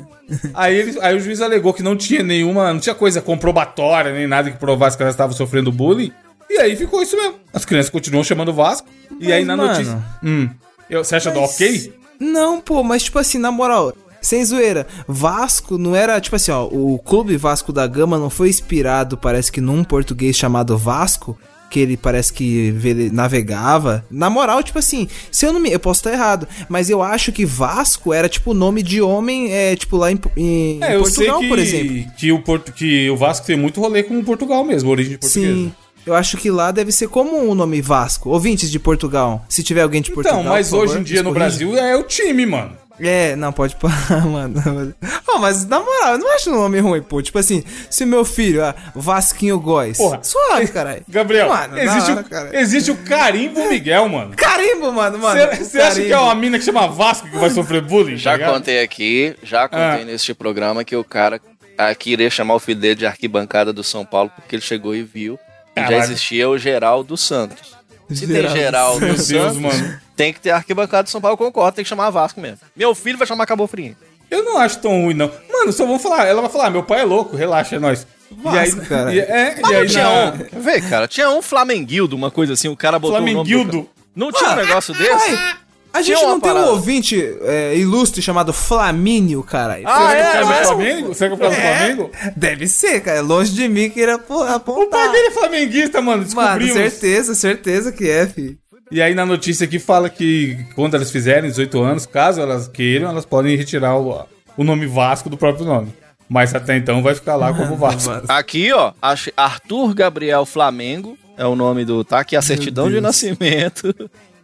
[0.53, 4.25] aí, ele, aí o juiz alegou que não tinha nenhuma, não tinha coisa comprobatória, nem
[4.27, 6.11] nada que provasse que elas estavam sofrendo bullying.
[6.49, 7.35] E aí ficou isso mesmo.
[7.53, 8.87] As crianças continuam chamando Vasco.
[9.19, 9.69] e aí na mano.
[9.69, 10.01] notícia.
[10.23, 10.49] Hum.
[10.89, 11.93] Eu- você acha do ok?
[12.19, 13.93] Não, pô, mas tipo assim, na moral,
[14.27, 18.49] sem zoeira, Vasco não era, tipo assim, ó, o clube Vasco da Gama não foi
[18.49, 21.37] inspirado, parece que num português chamado Vasco,
[21.69, 22.73] que ele parece que
[23.11, 24.05] navegava.
[24.09, 25.71] Na moral, tipo assim, se eu não me.
[25.71, 29.75] Eu posso estar errado, mas eu acho que Vasco era tipo nome de homem, é,
[29.75, 32.11] tipo lá em, em É, Portugal, que, por exemplo.
[32.17, 35.53] Que, o Porto, que o Vasco tem muito rolê com Portugal mesmo, origem portuguesa.
[35.53, 35.73] Sim.
[36.05, 38.29] Eu acho que lá deve ser comum o nome Vasco.
[38.29, 39.43] Ouvintes de Portugal.
[39.49, 40.39] Se tiver alguém de Portugal.
[40.39, 41.33] Então, mas por favor, hoje em dia no.
[41.33, 42.77] Brasil é o time, mano.
[42.99, 44.93] É, não, pode parar, mano.
[45.27, 47.21] Oh, mas na moral, eu não acho um nome ruim, pô.
[47.21, 49.97] Tipo assim, se meu filho, ah, Vasquinho Góis.
[49.97, 50.19] Porra.
[50.23, 51.03] Suave, caralho.
[51.07, 52.59] Gabriel, Mano, existe, hora, o, cara.
[52.59, 54.33] existe o carimbo Miguel, mano.
[54.35, 55.55] Carimbo, mano, mano.
[55.57, 58.15] Você acha que é uma mina que chama Vasco que vai sofrer bullying?
[58.15, 58.53] tá Já ligado?
[58.53, 60.05] contei aqui, já contei Ah.
[60.05, 61.39] neste programa que o cara
[61.77, 65.03] aqui iria chamar o filho dele de arquibancada do São Paulo porque ele chegou e
[65.03, 65.37] viu
[65.75, 67.76] que já existia o Geraldo Santos.
[68.09, 69.99] Se Geraldo tem Geraldo Meu Deus, Santos, mano.
[70.15, 72.59] tem que ter arquibancada do São Paulo, concordo, tem que chamar Vasco mesmo.
[72.75, 73.95] Meu filho vai chamar Cabo Frio.
[74.29, 75.31] Eu não acho tão ruim, não.
[75.51, 76.25] Mano, só vamos falar.
[76.25, 78.05] Ela vai falar, meu pai é louco, relaxa, é nóis.
[78.29, 79.13] Vasco, cara.
[79.13, 80.33] E, é, Mas e aí tinha na...
[80.33, 81.07] um, ver, cara?
[81.07, 83.89] Tinha um Flamenguildo, uma coisa assim, o cara botou o nome do Flamenguildo.
[84.15, 85.31] Não tinha um negócio desse?
[85.31, 85.55] Ai,
[85.97, 89.79] a gente não tem um ouvinte é, ilustre chamado Flamínio, cara.
[89.85, 90.65] Ah, é, é mesmo?
[90.65, 91.13] Flamengo?
[91.13, 92.11] Será que o pai é do Flamengo?
[92.35, 93.21] Deve ser, cara.
[93.21, 95.11] Longe de mim que ele pô, O pai apontar.
[95.11, 96.25] dele é flamenguista, mano.
[96.33, 96.73] Mano, Descobrimos.
[96.73, 98.57] certeza, certeza que é, fi.
[98.89, 103.09] E aí na notícia aqui fala que quando elas fizerem 18 anos, caso elas queiram,
[103.09, 105.93] elas podem retirar o, o nome Vasco do próprio nome.
[106.29, 108.09] Mas até então vai ficar lá como Vasco.
[108.09, 108.23] Mano.
[108.29, 108.93] Aqui, ó,
[109.35, 112.03] Arthur Gabriel Flamengo é o nome do.
[112.03, 113.93] Tá aqui a certidão de nascimento.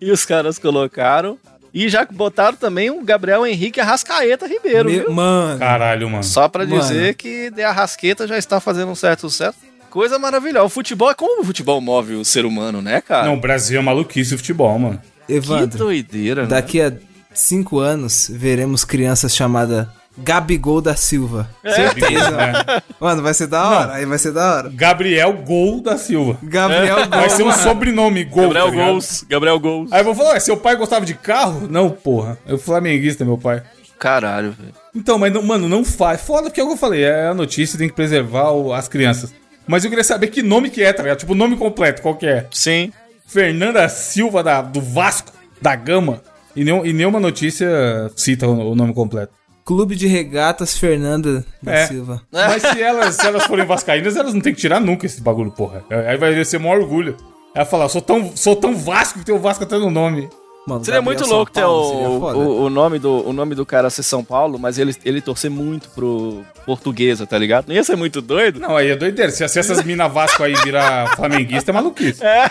[0.04, 1.38] E os caras colocaram.
[1.74, 5.12] E já botaram também o Gabriel Henrique Arrascaeta Ribeiro, Me- viu?
[5.12, 5.58] Mano.
[5.60, 6.24] Caralho, mano.
[6.24, 6.80] Só pra Mano.
[6.82, 9.58] dizer que De Arrasqueta já está fazendo um certo sucesso.
[9.90, 10.66] Coisa maravilhosa.
[10.66, 13.26] O futebol é como o futebol move o ser humano, né, cara?
[13.26, 15.02] Não, o Brasil é maluquice o futebol, mano.
[15.26, 15.78] que Evandro.
[15.80, 16.48] doideira, né?
[16.48, 16.92] Daqui a
[17.34, 19.88] cinco anos, veremos crianças chamadas
[20.18, 21.50] Gabigol da Silva.
[21.64, 22.38] Certeza.
[22.42, 22.82] É.
[23.00, 23.94] Mano, vai ser da hora.
[23.94, 24.70] Aí vai ser da hora.
[24.74, 26.38] Gabriel Gol da Silva.
[26.44, 27.08] Gabriel Gol.
[27.10, 28.44] Vai ser um sobrenome Gol.
[28.50, 28.76] Gabriel tá?
[28.76, 29.26] Gols.
[29.28, 29.92] Gabriel Gols.
[29.92, 31.68] Aí eu vou falar, ué, seu pai gostava de carro?
[31.70, 32.38] Não, porra.
[32.46, 33.64] Eu flamenguista, meu pai.
[34.00, 34.74] Caralho, velho.
[34.94, 36.22] Então, mas, não, mano, não faz.
[36.22, 38.88] Foda porque é o que eu falei, é a notícia, tem que preservar o- as
[38.88, 39.34] crianças.
[39.66, 41.20] Mas eu queria saber que nome que é, tá ligado?
[41.20, 42.46] Tipo, o nome completo, qual que é?
[42.52, 42.92] Sim.
[43.26, 46.22] Fernanda Silva da, do Vasco, da Gama.
[46.56, 47.68] E, nenhum, e nenhuma notícia
[48.16, 49.32] cita o, o nome completo.
[49.66, 51.88] Clube de Regatas Fernanda da É.
[51.88, 52.22] Silva.
[52.32, 55.52] Mas se elas, se elas forem vascaínas, elas não tem que tirar nunca esse bagulho,
[55.52, 55.84] porra.
[56.08, 57.16] Aí vai ser o maior orgulho.
[57.56, 60.28] Ela falar, sou tão, sou tão Vasco que tem o Vasco até no nome.
[60.66, 63.90] Mano, Seria Gabriel muito louco ter o, o, o nome do, o nome do cara
[63.90, 67.68] ser São Paulo, mas ele, ele torcer muito pro portuguesa, tá ligado?
[67.68, 68.62] Não ia ser muito doido?
[68.62, 69.30] Não, aí é doideira.
[69.30, 72.24] Se, se essas mina Vasco aí virar flamenguista, é maluquice.
[72.24, 72.50] É,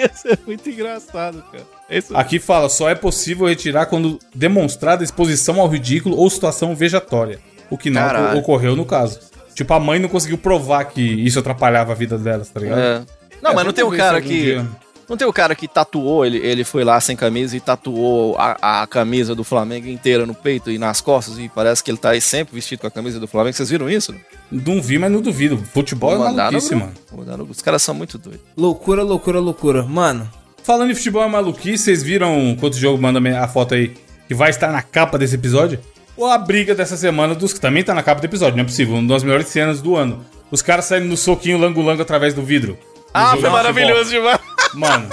[0.00, 1.64] ia ser muito engraçado, cara.
[1.88, 2.16] É Isso.
[2.16, 7.38] Aqui fala, só é possível retirar quando demonstrada exposição ao ridículo ou situação vejatória.
[7.70, 8.38] O que não Caralho.
[8.38, 9.20] ocorreu no caso.
[9.54, 12.78] Tipo, a mãe não conseguiu provar que isso atrapalhava a vida delas, tá ligado?
[12.80, 13.02] É.
[13.42, 14.28] Não, É, mas não tem ver cara que.
[14.42, 14.66] dia-
[15.10, 18.82] Não tem o cara que tatuou, ele, ele foi lá sem camisa e tatuou a,
[18.82, 22.10] a camisa do Flamengo inteira no peito e nas costas e parece que ele tá
[22.10, 23.56] aí sempre vestido com a camisa do Flamengo.
[23.56, 24.14] Vocês viram isso?
[24.50, 25.58] Não vi, mas não duvido.
[25.58, 26.92] Futebol Vou é no maluquice, grupo.
[27.16, 27.38] mano.
[27.38, 27.50] No.
[27.50, 28.40] Os caras são muito doidos.
[28.56, 29.82] Loucura, loucura, loucura.
[29.82, 30.30] Mano,
[30.62, 33.94] Falando em futebol é maluquice, vocês viram quanto jogo manda a foto aí
[34.28, 35.80] que vai estar na capa desse episódio?
[36.16, 38.66] Ou a briga dessa semana dos que também tá na capa do episódio, não é
[38.66, 38.94] possível.
[38.94, 40.24] Uma das melhores cenas do ano.
[40.50, 42.78] Os caras saindo no soquinho lango-lango através do vidro.
[43.12, 44.38] Ah, foi maravilhoso demais.
[44.74, 45.08] Mano.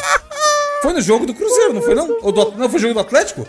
[0.82, 2.18] Foi no jogo do Cruzeiro, não foi não?
[2.22, 3.48] Ou do, não, foi jogo do Atlético?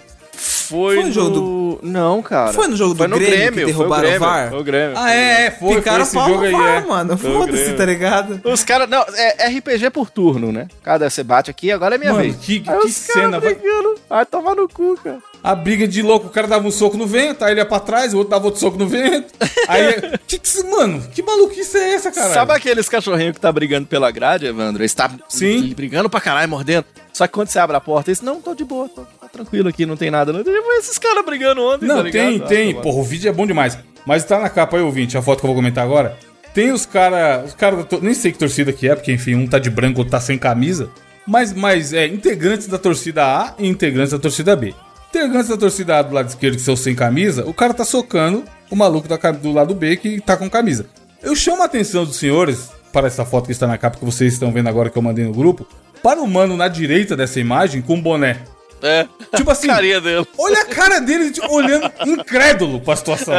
[0.69, 1.81] Foi, Foi no jogo do...
[1.83, 2.53] Não, cara.
[2.53, 4.51] Foi no jogo do Grêmio que derrubaram foi o VAR?
[4.51, 4.99] Foi o Grêmio.
[4.99, 6.87] Ah, é, é, foi, foi picaram esse pau no VAR, é.
[6.87, 7.17] mano.
[7.17, 7.77] Foi o Foda-se, Grêmio.
[7.77, 8.41] tá ligado?
[8.45, 8.89] Os caras.
[8.89, 10.69] Não, é RPG por turno, né?
[10.83, 12.37] Cada você bate aqui, agora é minha Mano, vez.
[12.37, 13.95] que- que os cena, brigando.
[14.09, 15.19] Vai tomar no cu, cara.
[15.43, 17.79] A briga de louco, o cara dava um soco no vento, aí ele ia pra
[17.79, 19.33] trás, o outro dava outro soco no vento.
[19.69, 19.95] Aí,
[20.27, 22.35] que que, mano, que maluquice é essa, cara?
[22.35, 24.83] Sabe aqueles cachorrinhos que tá brigando pela grade, Evandro?
[24.83, 25.73] Eles tá Sim.
[25.77, 26.85] brigando pra caralho, mordendo.
[27.19, 29.69] Só que quando você abre a porta, eles, não, tô de boa, tô, tá tranquilo
[29.69, 30.33] aqui, não tem nada.
[30.33, 30.39] Não.
[30.45, 32.25] Tipo, esses caras brigando ontem, Não, tá ligado?
[32.31, 32.75] tem, Ah, tem.
[32.77, 32.81] tá.
[32.81, 33.77] Porra, o vídeo é bom demais.
[34.07, 36.17] Mas tá na capa aí, ouvinte, a foto que eu vou comentar agora.
[36.55, 37.47] Tem os caras.
[37.49, 37.87] Os caras.
[38.01, 40.39] Nem sei que torcida que é, porque enfim, um tá de branco, outro tá sem
[40.39, 40.91] camisa.
[41.27, 44.73] Mas, mas é integrantes da torcida A e integrantes da torcida B.
[45.09, 48.45] Integrantes da torcida A do lado esquerdo que são sem camisa, o cara tá socando
[48.71, 50.87] o maluco da do lado B que tá com camisa.
[51.21, 54.35] Eu chamo a atenção dos senhores para essa foto que está na capa que vocês
[54.35, 55.67] estão vendo agora que eu mandei no grupo,
[56.03, 58.39] para o mano na direita dessa imagem com um boné.
[58.83, 59.07] É.
[59.37, 60.27] Tipo assim, Carinha dele.
[60.39, 63.35] olha a cara dele tipo, olhando incrédulo pra situação.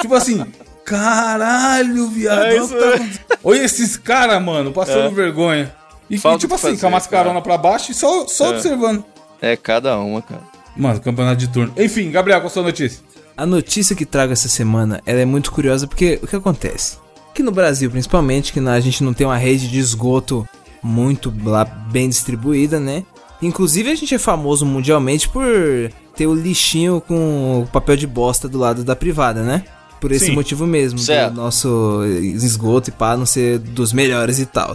[0.00, 0.44] Tipo assim,
[0.84, 2.44] caralho, viado.
[2.44, 3.36] É tá.
[3.42, 5.72] Olha esses caras, mano, passando vergonha.
[6.08, 8.50] E, e, tipo assim, fazer, com a mascarona pra baixo e só, só É.
[8.50, 9.04] observando.
[9.42, 10.42] É cada uma, cara.
[10.76, 11.72] Mano, campeonato de turno.
[11.76, 13.00] Enfim, Gabriel, qual a sua notícia?
[13.36, 16.96] A notícia que trago essa semana, ela é muito curiosa porque o que acontece?
[17.30, 20.48] Aqui no Brasil, principalmente, que na- a gente não tem uma rede de esgoto
[20.82, 23.04] muito lá bem distribuída, né?
[23.40, 25.44] Inclusive a gente é famoso mundialmente por
[26.16, 29.64] ter o lixinho com o papel de bosta do lado da privada, né?
[30.00, 30.32] Por esse Sim.
[30.34, 31.34] motivo mesmo, Certo.
[31.34, 34.74] do nosso esgoto e pá, não ser dos melhores e tal.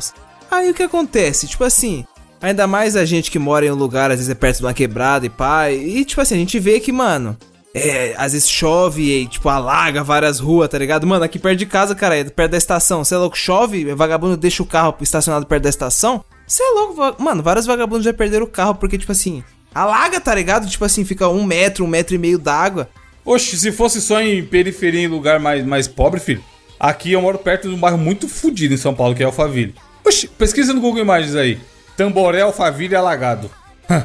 [0.51, 1.47] Aí o que acontece?
[1.47, 2.05] Tipo assim,
[2.41, 4.73] ainda mais a gente que mora em um lugar, às vezes é perto de uma
[4.73, 7.37] quebrada e pá, e tipo assim, a gente vê que, mano,
[7.73, 11.07] é, às vezes chove e, tipo, alaga várias ruas, tá ligado?
[11.07, 13.03] Mano, aqui perto de casa, cara, é perto da estação.
[13.03, 16.23] Você é louco, chove, vagabundo deixa o carro estacionado perto da estação.
[16.45, 20.19] Você é louco, va- mano, vários vagabundos já perderam o carro porque, tipo assim, alaga,
[20.21, 20.69] tá ligado?
[20.69, 22.89] Tipo assim, fica um metro, um metro e meio d'água.
[23.25, 26.43] Oxe, se fosse só em periferia, em lugar mais, mais pobre, filho.
[26.79, 29.73] Aqui eu moro perto de um bairro muito fodido em São Paulo, que é Alphaville.
[30.05, 31.57] Oxe, pesquisa no Google Imagens aí.
[31.95, 33.49] Tamboré, Alphaville alagado.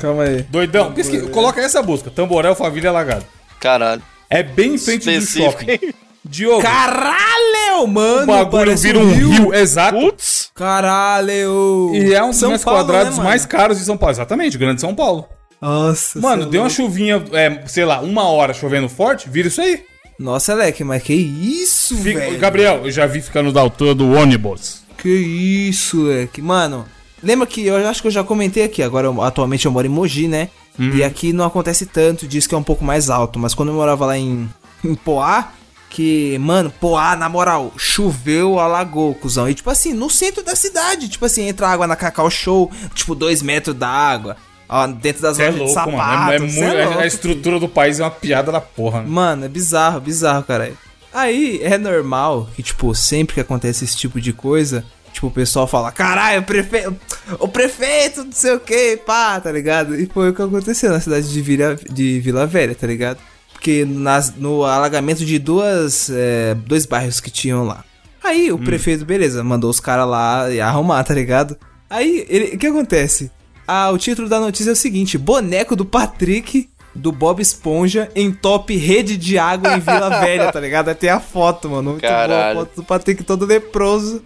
[0.00, 0.42] Calma aí.
[0.48, 0.92] Doidão.
[0.92, 2.08] Pesquisa, coloca essa busca.
[2.10, 3.24] Tamboré, Alphaville alagado.
[3.60, 4.02] Caralho.
[4.30, 5.70] É bem em frente do Específico, shopping.
[5.70, 5.94] hein?
[6.24, 8.24] Diogo, Caralho, mano!
[8.24, 9.98] o bagulho vira um rio, exato.
[9.98, 10.50] Putz!
[10.54, 11.90] Caralho!
[11.94, 14.12] E é um dos Paulo, quadrados né, mais caros de São Paulo.
[14.14, 15.26] Exatamente, Grande São Paulo.
[15.60, 16.20] Nossa.
[16.20, 16.70] Mano, é deu uma louco.
[16.70, 19.82] chuvinha, é, sei lá, uma hora chovendo forte, vira isso aí.
[20.18, 22.38] Nossa, Leque, mas que isso, Fica- velho?
[22.38, 24.82] Gabriel, eu já vi ficando da altura do ônibus.
[24.98, 26.42] Que isso, Leque.
[26.42, 26.84] Mano,
[27.22, 28.82] lembra que eu acho que eu já comentei aqui.
[28.82, 30.48] Agora, eu- atualmente eu moro em Mogi, né?
[30.94, 33.36] E aqui não acontece tanto, diz que é um pouco mais alto.
[33.38, 34.48] Mas quando eu morava lá em,
[34.84, 35.48] em Poá,
[35.90, 39.48] que, mano, Poá, na moral, choveu, alagou, cuzão.
[39.48, 43.14] E tipo assim, no centro da cidade, tipo assim, entra água na Cacau Show, tipo,
[43.14, 44.36] dois metros d'água.
[44.68, 45.96] Ó, dentro das Você é lojas de louco, sapato.
[45.98, 46.30] mano.
[46.30, 49.00] É, é cê muito, é a estrutura do país é uma piada da porra.
[49.00, 49.06] né?
[49.08, 50.76] Mano, é bizarro, bizarro, caralho.
[51.12, 55.66] Aí é normal que, tipo, sempre que acontece esse tipo de coisa, tipo, o pessoal
[55.66, 56.96] fala, caralho, o prefeito,
[57.38, 59.94] o prefeito, não sei o que, pá, tá ligado?
[59.98, 63.18] E foi o que aconteceu na cidade de Vila, de Vila Velha, tá ligado?
[63.52, 67.84] Porque nas, no alagamento de duas, é, dois bairros que tinham lá.
[68.22, 71.56] Aí o prefeito, beleza, mandou os caras lá e arrumar, tá ligado?
[71.90, 73.30] Aí, ele- o que acontece?
[73.66, 78.32] Ah, o título da notícia é o seguinte: Boneco do Patrick do Bob Esponja em
[78.32, 80.88] top rede de água em Vila Velha, tá ligado?
[80.88, 81.92] Aí tem a foto, mano.
[81.92, 84.22] Muito boa a foto do Patrick todo leproso.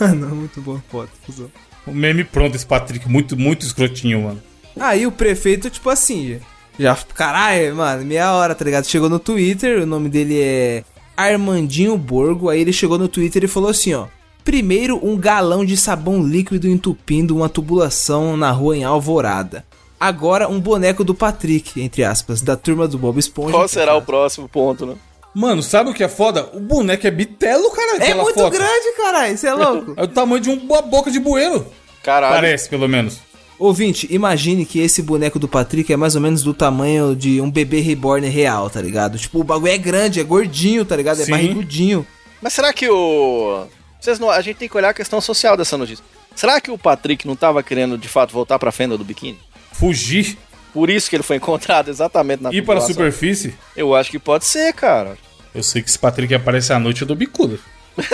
[0.00, 1.50] Mano, muito boa foto, cuzão.
[1.86, 4.42] O meme pronto, esse Patrick, muito, muito escrotinho, mano.
[4.78, 6.38] Aí o prefeito, tipo assim,
[6.78, 6.94] já.
[7.14, 8.86] Caralho, mano, meia hora, tá ligado?
[8.86, 10.84] Chegou no Twitter, o nome dele é
[11.16, 12.48] Armandinho Borgo.
[12.48, 14.06] Aí ele chegou no Twitter e falou assim: ó.
[14.44, 19.62] Primeiro, um galão de sabão líquido entupindo uma tubulação na rua em Alvorada.
[20.00, 23.52] Agora, um boneco do Patrick, entre aspas, da turma do Bob Esponja.
[23.52, 24.94] Qual será o próximo ponto, né?
[25.38, 26.50] Mano, sabe o que é foda?
[26.52, 28.04] O boneco é bitelo, cara.
[28.04, 28.50] É muito foto.
[28.50, 29.94] grande, caralho, você é louco.
[29.96, 31.64] É o tamanho de uma boca de bueiro.
[32.02, 32.34] Caralho.
[32.34, 33.20] Parece, pelo menos.
[33.56, 37.48] Ouvinte, imagine que esse boneco do Patrick é mais ou menos do tamanho de um
[37.48, 39.16] bebê reborn real, tá ligado?
[39.16, 41.22] Tipo, o bagulho é grande, é gordinho, tá ligado?
[41.22, 41.30] É Sim.
[41.30, 42.04] barrigudinho.
[42.42, 43.64] Mas será que o.
[44.00, 44.30] Vocês não...
[44.30, 46.04] A gente tem que olhar a questão social dessa notícia.
[46.34, 49.38] Será que o Patrick não tava querendo, de fato, voltar pra fenda do biquíni?
[49.70, 50.36] Fugir,
[50.74, 53.54] Por isso que ele foi encontrado exatamente na ir para a superfície.
[53.76, 55.16] Eu acho que pode ser, cara.
[55.54, 57.58] Eu sei que esse Patrick aparece à noite, eu dou bicuda.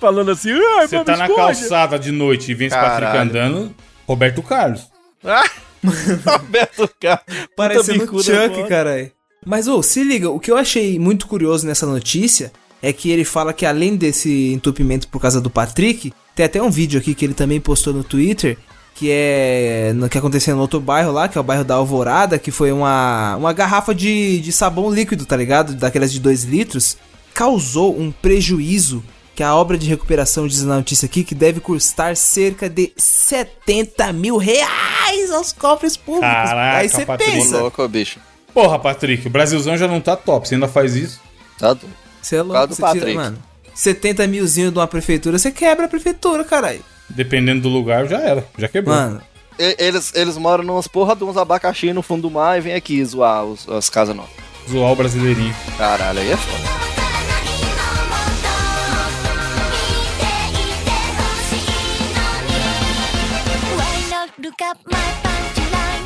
[0.00, 3.30] Falando assim, ai, Você tá na calçada de noite e vem esse Patrick Caralho.
[3.30, 3.74] andando,
[4.06, 4.86] Roberto Carlos.
[5.24, 5.48] Ah,
[6.26, 7.48] Roberto Carlos.
[7.56, 9.10] Parecendo bicuda Chuck, caralho.
[9.46, 12.52] Mas, ô, se liga, o que eu achei muito curioso nessa notícia
[12.82, 16.70] é que ele fala que além desse entupimento por causa do Patrick, tem até um
[16.70, 18.58] vídeo aqui que ele também postou no Twitter,
[18.94, 22.38] que é no que aconteceu no outro bairro lá, que é o bairro da Alvorada,
[22.38, 25.74] que foi uma, uma garrafa de, de sabão líquido, tá ligado?
[25.74, 26.96] Daquelas de 2 litros,
[27.34, 29.02] causou um prejuízo
[29.34, 34.12] que a obra de recuperação diz na notícia aqui que deve custar cerca de 70
[34.12, 36.28] mil reais aos cofres públicos.
[36.28, 38.20] Caraca, Aí você pensa, louco, bicho.
[38.52, 41.20] Porra, Patrick, o Brasilzão já não tá top, você ainda faz isso.
[41.58, 41.92] Tá doido.
[42.22, 43.14] Você é louco, você tira, Patrick.
[43.16, 43.38] mano.
[43.74, 46.84] 70 milzinho de uma prefeitura, você quebra a prefeitura, caralho.
[47.14, 48.44] Dependendo do lugar, já era.
[48.58, 48.94] Já quebrou.
[48.94, 49.20] Mano,
[49.58, 53.04] Eles, eles moram numas porra de uns abacaxi no fundo do mar e vem aqui
[53.04, 54.32] zoar os- as casas novas.
[54.68, 55.54] Zoar o brasileirinho.
[55.78, 56.74] Caralho, aí é foda.
[64.38, 66.04] Look up my punchline?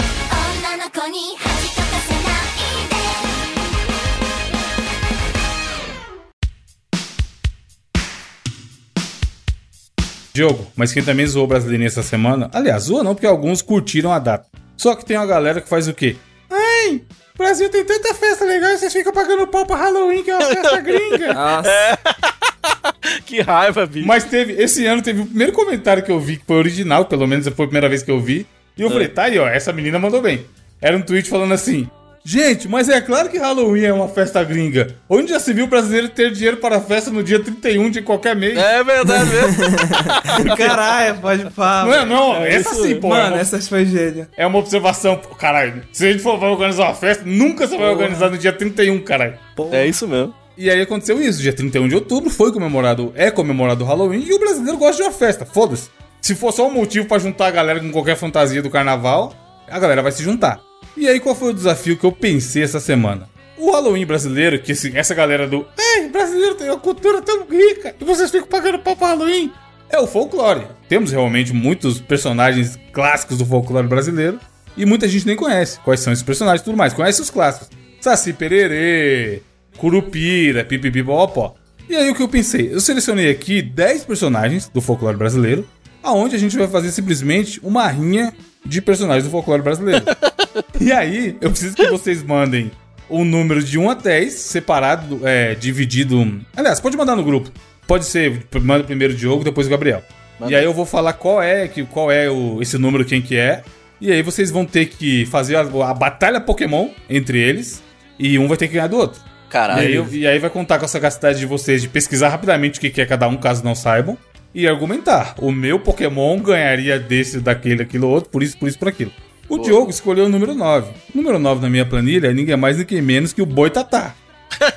[10.38, 14.12] Diogo, mas quem também zoou o brasileirinho essa semana, aliás, zoa não, porque alguns curtiram
[14.12, 14.46] a data.
[14.76, 16.14] Só que tem uma galera que faz o quê?
[16.48, 17.02] Ai,
[17.34, 20.36] o Brasil tem tanta festa legal e vocês ficam pagando pau pra Halloween, que é
[20.36, 21.34] uma festa gringa.
[21.34, 21.68] Nossa,
[23.26, 24.06] Que raiva, bicho.
[24.06, 27.26] Mas teve, esse ano teve o primeiro comentário que eu vi, que foi original, pelo
[27.26, 28.46] menos foi a primeira vez que eu vi.
[28.76, 30.46] E eu falei, tá aí, ó, essa menina mandou bem.
[30.80, 31.90] Era um tweet falando assim:
[32.30, 34.94] Gente, mas é claro que Halloween é uma festa gringa.
[35.08, 38.36] Onde já se viu brasileiro ter dinheiro para a festa no dia 31 de qualquer
[38.36, 38.54] mês?
[38.58, 40.52] É verdade mesmo.
[40.54, 41.86] caralho, pode falar.
[41.86, 43.08] Não é, não, essa isso, sim, pô.
[43.08, 44.28] Mano, é, uma, essa foi gênia.
[44.36, 45.82] é uma observação, pô, caralho.
[45.90, 49.38] Se a gente for organizar uma festa, nunca você vai organizar no dia 31, caralho.
[49.72, 50.34] É isso mesmo.
[50.54, 54.34] E aí aconteceu isso, dia 31 de outubro foi comemorado, é comemorado o Halloween e
[54.34, 55.88] o brasileiro gosta de uma festa, foda-se.
[56.20, 59.32] Se for só um motivo pra juntar a galera com qualquer fantasia do carnaval,
[59.66, 60.67] a galera vai se juntar.
[60.96, 63.28] E aí qual foi o desafio que eu pensei essa semana?
[63.56, 67.94] O Halloween brasileiro, que esse- essa galera do Ei, brasileiro tem uma cultura tão rica
[68.00, 69.52] e vocês ficam pagando pau pro Halloween.
[69.90, 70.66] É o folclore.
[70.88, 74.38] Temos realmente muitos personagens clássicos do folclore brasileiro
[74.76, 76.92] e muita gente nem conhece quais são esses personagens e tudo mais.
[76.92, 77.70] Conhece os clássicos.
[78.00, 79.42] Saci Pererê,
[79.76, 81.54] Curupira, Pipipipopó.
[81.88, 82.72] E aí o que eu pensei?
[82.72, 85.66] Eu selecionei aqui 10 personagens do folclore brasileiro,
[86.02, 88.32] aonde a gente vai fazer simplesmente uma rinha
[88.68, 90.04] de personagens do folclore brasileiro.
[90.80, 92.70] e aí, eu preciso que vocês mandem
[93.10, 96.40] um número de 1 a 10, separado, é, dividido.
[96.56, 97.50] Aliás, pode mandar no grupo.
[97.86, 100.02] Pode ser, manda primeiro o Diogo, depois o Gabriel.
[100.46, 103.36] E aí eu vou falar qual é, que, qual é o, esse número, quem que
[103.36, 103.62] é.
[104.00, 107.82] E aí vocês vão ter que fazer a, a batalha Pokémon entre eles.
[108.18, 109.20] E um vai ter que ganhar do outro.
[109.20, 109.80] E Caralho.
[109.80, 112.80] aí, eu- e aí vai contar com a sagacidade de vocês de pesquisar rapidamente o
[112.82, 114.18] que que é cada um, caso não saibam.
[114.58, 115.36] E argumentar.
[115.38, 119.12] O meu Pokémon ganharia desse, daquele, aquilo outro, por isso, por isso, por aquilo.
[119.48, 120.90] O Diogo escolheu o número 9.
[121.14, 124.16] O número 9 na minha planilha é ninguém mais, ninguém menos que o Boitatá.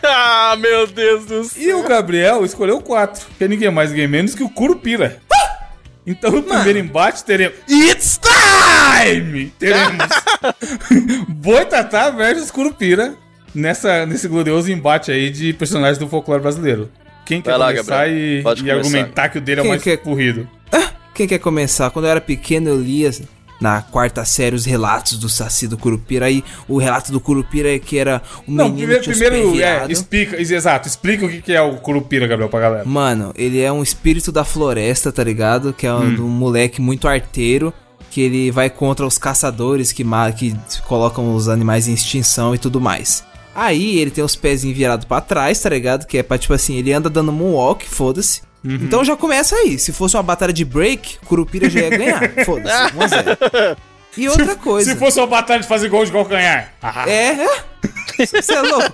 [0.03, 1.63] ah, meu Deus do céu.
[1.63, 5.19] E o Gabriel escolheu o 4, que é ninguém mais, ninguém menos que o Curupira.
[6.05, 9.53] Então no primeiro embate teremos It's Time!
[9.59, 10.07] Teremos
[11.29, 13.13] Boitatá versus Curupira
[13.53, 16.89] nessa, nesse glorioso embate aí de personagens do folclore brasileiro.
[17.25, 18.39] Quem quer lá, começar Gabriel.
[18.39, 18.77] e, Pode e começar.
[18.79, 20.47] argumentar que o dele é o Quem mais quer- corrido?
[21.13, 21.89] Quem quer começar?
[21.91, 23.11] Quando eu era pequeno, eu lia
[23.59, 26.25] na quarta série os relatos do Saci do Curupira.
[26.25, 30.41] Aí o relato do Curupira é que era o Não, menino primeiro, primeiro é, explica,
[30.41, 32.85] exato, explica o que é o Curupira, Gabriel, pra galera.
[32.85, 35.73] Mano, ele é um espírito da floresta, tá ligado?
[35.73, 36.25] Que é um, Hum.
[36.25, 37.73] um moleque muito arteiro.
[38.09, 40.03] Que ele vai contra os caçadores que,
[40.37, 40.53] que
[40.85, 43.23] colocam os animais em extinção e tudo mais.
[43.53, 46.05] Aí ele tem os pés virados pra trás, tá ligado?
[46.05, 48.41] Que é pra tipo assim, ele anda dando moonwalk, foda-se.
[48.63, 48.75] Uhum.
[48.75, 49.77] Então já começa aí.
[49.79, 52.21] Se fosse uma batalha de break, Curupira já ia ganhar.
[52.45, 53.37] Foda-se, 1 a 0.
[54.17, 54.91] E outra coisa.
[54.91, 56.73] Se fosse uma batalha de fazer gol de calcanhar.
[57.07, 57.61] É, é.
[58.25, 58.91] Você é louco.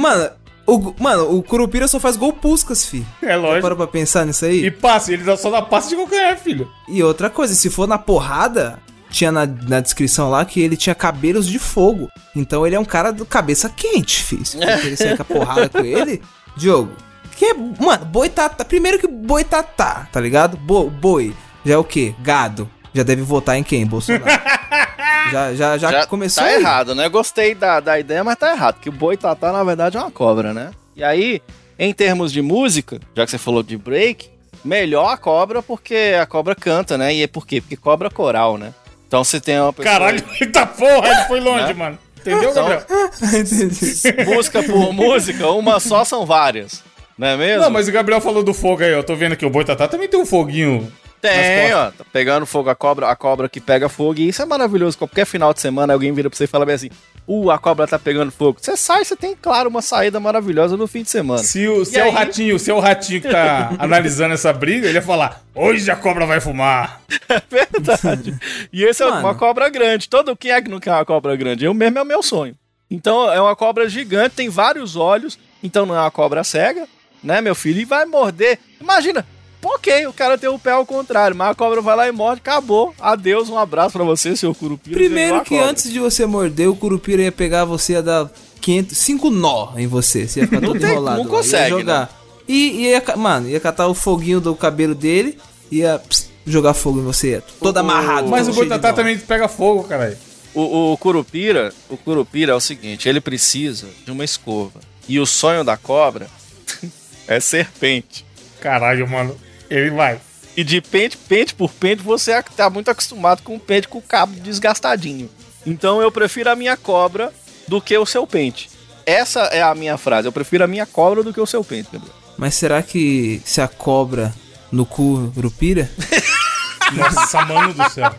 [0.00, 0.30] Mano,
[0.66, 3.04] o, mano, o Curupira só faz gol puscas, fi.
[3.22, 3.60] é lógico.
[3.62, 4.64] Para pra pensar nisso aí?
[4.64, 6.70] E passe, ele só dá passe de calcanhar, filho.
[6.88, 8.78] E outra coisa, se for na porrada,
[9.10, 12.10] tinha na, na descrição lá que ele tinha cabelos de fogo.
[12.34, 14.44] Então ele é um cara do cabeça quente, filho.
[14.44, 16.22] Se querer sair com a porrada com ele,
[16.56, 16.92] Diogo.
[17.36, 18.64] Que é, mano, boitatá.
[18.64, 20.56] Primeiro que boitatá, tá ligado?
[20.56, 21.34] Bo, boi.
[21.64, 22.14] Já é o quê?
[22.20, 22.68] Gado.
[22.94, 23.86] Já deve votar em quem?
[23.86, 24.24] Bolsonaro.
[25.30, 26.56] já, já, já, Já começou tá aí.
[26.56, 27.08] errado, né?
[27.08, 28.80] Gostei da, da ideia, mas tá errado.
[28.80, 30.70] Que o boitatá, na verdade, é uma cobra, né?
[30.96, 31.40] E aí,
[31.78, 34.28] em termos de música, já que você falou de break,
[34.64, 37.14] melhor a cobra porque a cobra canta, né?
[37.14, 37.60] E é por quê?
[37.60, 38.74] Porque cobra coral, né?
[39.10, 39.92] Então você tem uma pessoa...
[39.92, 41.72] Caralho, eita porra, ele foi longe, Né?
[41.72, 41.98] mano.
[42.20, 43.10] Entendeu, Então- Gabriel?
[43.40, 44.24] Entendi.
[44.24, 46.80] Música por música, uma só são várias.
[47.18, 47.62] Não é mesmo?
[47.64, 49.02] Não, mas o Gabriel falou do fogo aí, ó.
[49.02, 50.92] Tô vendo aqui, o Boitatá também tem um foguinho.
[51.20, 51.90] Tem, ó.
[51.90, 54.20] Tá pegando fogo a cobra, a cobra que pega fogo.
[54.20, 54.96] E isso é maravilhoso.
[54.96, 56.88] Qualquer final de semana alguém vira pra você e fala bem assim:
[57.32, 58.58] Uh, a cobra tá pegando fogo.
[58.60, 61.38] Você sai, você tem, claro, uma saída maravilhosa no fim de semana.
[61.38, 64.88] Se, o, se é o ratinho, se é o ratinho que tá analisando essa briga,
[64.88, 67.00] ele ia falar: Hoje a cobra vai fumar.
[67.48, 68.36] Verdade.
[68.72, 69.20] E esse é Mano.
[69.20, 70.08] uma cobra grande.
[70.08, 71.64] Todo quem é que não quer uma cobra grande?
[71.64, 72.56] Eu mesmo é o meu sonho.
[72.90, 75.38] Então é uma cobra gigante, tem vários olhos.
[75.62, 76.88] Então não é uma cobra cega,
[77.22, 77.78] né, meu filho?
[77.78, 78.58] E vai morder.
[78.80, 79.24] Imagina.
[79.62, 82.40] Ok, o cara tem o pé ao contrário, mas a cobra vai lá e morde,
[82.40, 82.94] acabou.
[82.98, 84.96] Adeus, um abraço pra você, seu curupira.
[84.96, 88.30] Primeiro que antes de você morder, o Curupira ia pegar você e ia dar
[88.60, 90.26] 500, 5 nó em você.
[90.26, 91.18] Você ia ficar todo tem- enrolado.
[91.18, 91.66] não lá, consegue, né?
[91.66, 92.20] Ia jogar.
[92.48, 95.38] E e ia, mano, ia catar o foguinho do cabelo dele,
[95.70, 97.42] ia pss, jogar fogo em você.
[97.60, 98.28] Todo amarrado.
[98.28, 100.16] Mas todo o Boitatá também pega fogo, caralho.
[100.54, 104.80] O, o Curupira, o Curupira é o seguinte, ele precisa de uma escova.
[105.08, 106.26] E o sonho da cobra
[107.28, 108.24] é serpente.
[108.60, 109.36] Caralho, mano.
[109.70, 110.20] Ele vai.
[110.56, 113.98] E de pente, pente por pente, você ac- tá muito acostumado com o pente com
[113.98, 115.30] o cabo desgastadinho.
[115.64, 117.32] Então eu prefiro a minha cobra
[117.68, 118.68] do que o seu pente.
[119.06, 120.26] Essa é a minha frase.
[120.28, 122.14] Eu prefiro a minha cobra do que o seu pente, Gabriel.
[122.36, 124.34] Mas será que se a cobra
[124.72, 125.88] no cu Rupira.
[126.92, 128.12] Nossa, mano do céu.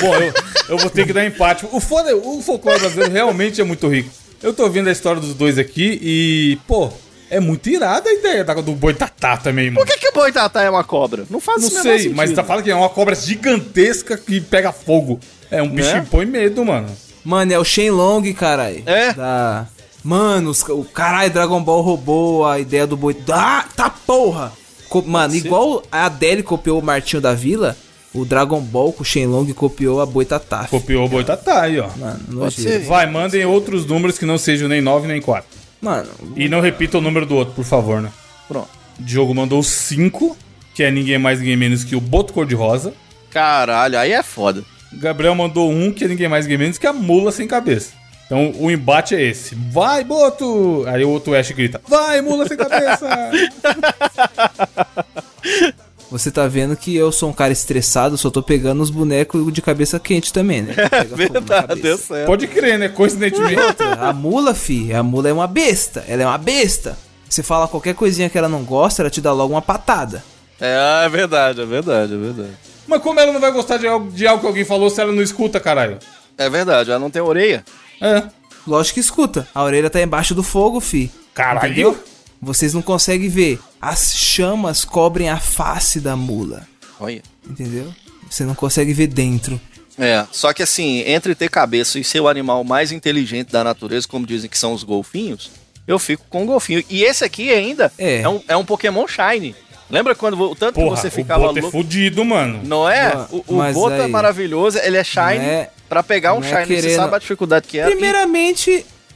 [0.00, 0.32] Bom, eu,
[0.70, 1.66] eu vou ter que dar empate.
[1.70, 4.10] O, foda, o folclore brasileiro realmente é muito rico.
[4.42, 6.90] Eu tô vendo a história dos dois aqui e, pô,
[7.30, 9.86] é muito irada a ideia da- do boitatá também, mano.
[9.86, 11.24] Por que, que o boitatá é uma cobra?
[11.30, 12.16] Não faz Não sei, sentido.
[12.16, 15.18] mas tá falando que é uma cobra gigantesca que pega fogo.
[15.50, 16.00] É um bicho Né?
[16.02, 16.88] que põe medo, mano.
[17.24, 18.82] Mano, é o Shenlong, caralho.
[18.86, 19.12] É?
[19.12, 19.66] Da...
[20.02, 23.16] Mano, os, o caralho Dragon Ball roubou a ideia do boi.
[23.30, 24.52] Ah, tá porra!
[24.88, 27.76] Co- Mano, igual a Adele copiou o Martinho da Vila,
[28.14, 30.66] o Dragon Ball com o Shenlong copiou a Boitatá.
[30.70, 31.88] Copiou o boitatá aí, ó.
[31.96, 32.80] Mano, ser.
[32.80, 35.59] Vai, mandem outros números que não sejam nem 9 nem 4.
[35.80, 38.10] Mano, E não repita o número do outro, por favor, né?
[38.46, 38.68] Pronto.
[38.98, 40.36] Diogo mandou 5,
[40.74, 42.92] que é ninguém mais, ninguém menos que o Boto Cor-de-Rosa.
[43.30, 44.62] Caralho, aí é foda.
[44.92, 47.92] Gabriel mandou um, que é ninguém mais, ninguém menos que a mula sem cabeça.
[48.26, 49.54] Então o embate é esse.
[49.54, 50.84] Vai, Boto!
[50.86, 53.08] Aí o outro Ash grita: Vai, mula sem cabeça!
[56.10, 59.62] você tá vendo que eu sou um cara estressado, só tô pegando os bonecos de
[59.62, 60.74] cabeça quente também, né?
[61.08, 62.26] Na Verdade, deu certo.
[62.26, 62.88] Pode crer, né?
[62.88, 63.82] Coincidentemente.
[64.00, 66.04] A mula, fi, a mula é uma besta.
[66.08, 66.98] Ela é uma besta.
[67.28, 70.24] Você fala qualquer coisinha que ela não gosta, ela te dá logo uma patada.
[70.60, 72.50] É, é verdade, é verdade, é verdade.
[72.86, 75.12] Mas como ela não vai gostar de algo, de algo que alguém falou se ela
[75.12, 75.98] não escuta, caralho?
[76.36, 77.64] É verdade, ela não tem orelha.
[78.00, 78.24] É.
[78.66, 79.46] Lógico que escuta.
[79.54, 81.10] A orelha tá embaixo do fogo, fi.
[81.32, 81.66] Caralho.
[81.66, 81.98] Entendeu?
[82.40, 83.58] Vocês não conseguem ver.
[83.80, 86.66] As chamas cobrem a face da mula.
[86.98, 87.22] Olha.
[87.48, 87.92] Entendeu?
[88.28, 89.60] Você não consegue ver dentro.
[89.98, 94.08] É, só que assim, entre ter cabeça e ser o animal mais inteligente da natureza,
[94.08, 95.50] como dizem que são os golfinhos,
[95.86, 96.82] eu fico com o golfinho.
[96.88, 98.20] E esse aqui ainda É.
[98.22, 99.54] é, um, é um Pokémon Shine.
[99.90, 101.70] Lembra quando o tanto Porra, que você o ficava é louco?
[101.70, 102.60] fudido, mano.
[102.64, 103.26] Não é?
[103.30, 105.38] O, o Boto é aí- maravilhoso, ele é Shine.
[105.44, 107.90] É- pra pegar um é Shine, você querendo- sabe a dificuldade que é.
[107.90, 107.94] E-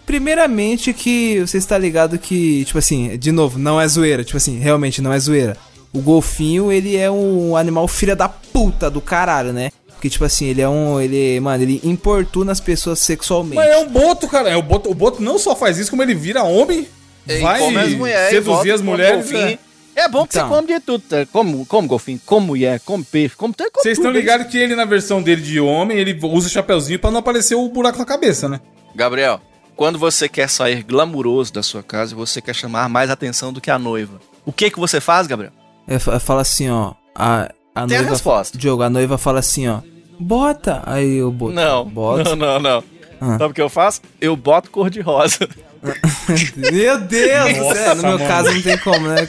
[0.07, 4.59] Primeiramente, que você está ligado que, tipo assim, de novo, não é zoeira, tipo assim,
[4.59, 5.57] realmente não é zoeira.
[5.93, 9.71] O golfinho, ele é um animal filha da puta do caralho, né?
[9.89, 11.01] Porque, tipo assim, ele é um.
[11.01, 13.57] Ele, mano, ele importuna as pessoas sexualmente.
[13.57, 14.51] Mas é um boto, cara.
[14.51, 16.87] É o boto, o boto não só faz isso, como ele vira homem,
[17.27, 19.31] e vai come as e seduzir as mulheres.
[19.31, 19.59] golfinho.
[19.59, 19.59] é.
[19.97, 20.49] É bom que Então.
[20.49, 21.25] você come de tudo, tá?
[21.33, 24.75] Como, como golfinho, como mulher, como peixe, como, come Vocês estão tudo, ligados que ele,
[24.75, 28.05] na versão dele de homem, ele usa o chapeuzinho pra não aparecer o buraco na
[28.05, 28.61] cabeça, né?
[28.93, 29.41] Gabriel,
[29.77, 33.61] quando você quer sair glamuroso da sua casa e você quer chamar mais atenção do
[33.61, 35.53] que a noiva, o que que você faz, Gabriel?
[35.87, 36.95] É, fa- fala assim, ó.
[37.15, 38.11] A, a Tem a noiva.
[38.11, 38.57] resposta.
[38.59, 39.81] Diogo, a noiva fala assim, ó.
[40.19, 40.83] Bota.
[40.87, 41.55] Aí eu boto.
[41.55, 42.35] Não, Bota.
[42.35, 42.85] não, não, não.
[43.21, 43.39] Ah.
[43.39, 44.01] Sabe o que eu faço?
[44.21, 45.39] Eu boto cor de rosa.
[46.73, 47.95] Meu Deus Nossa, céu.
[47.97, 48.27] No meu mano.
[48.29, 49.29] caso não tem como, né?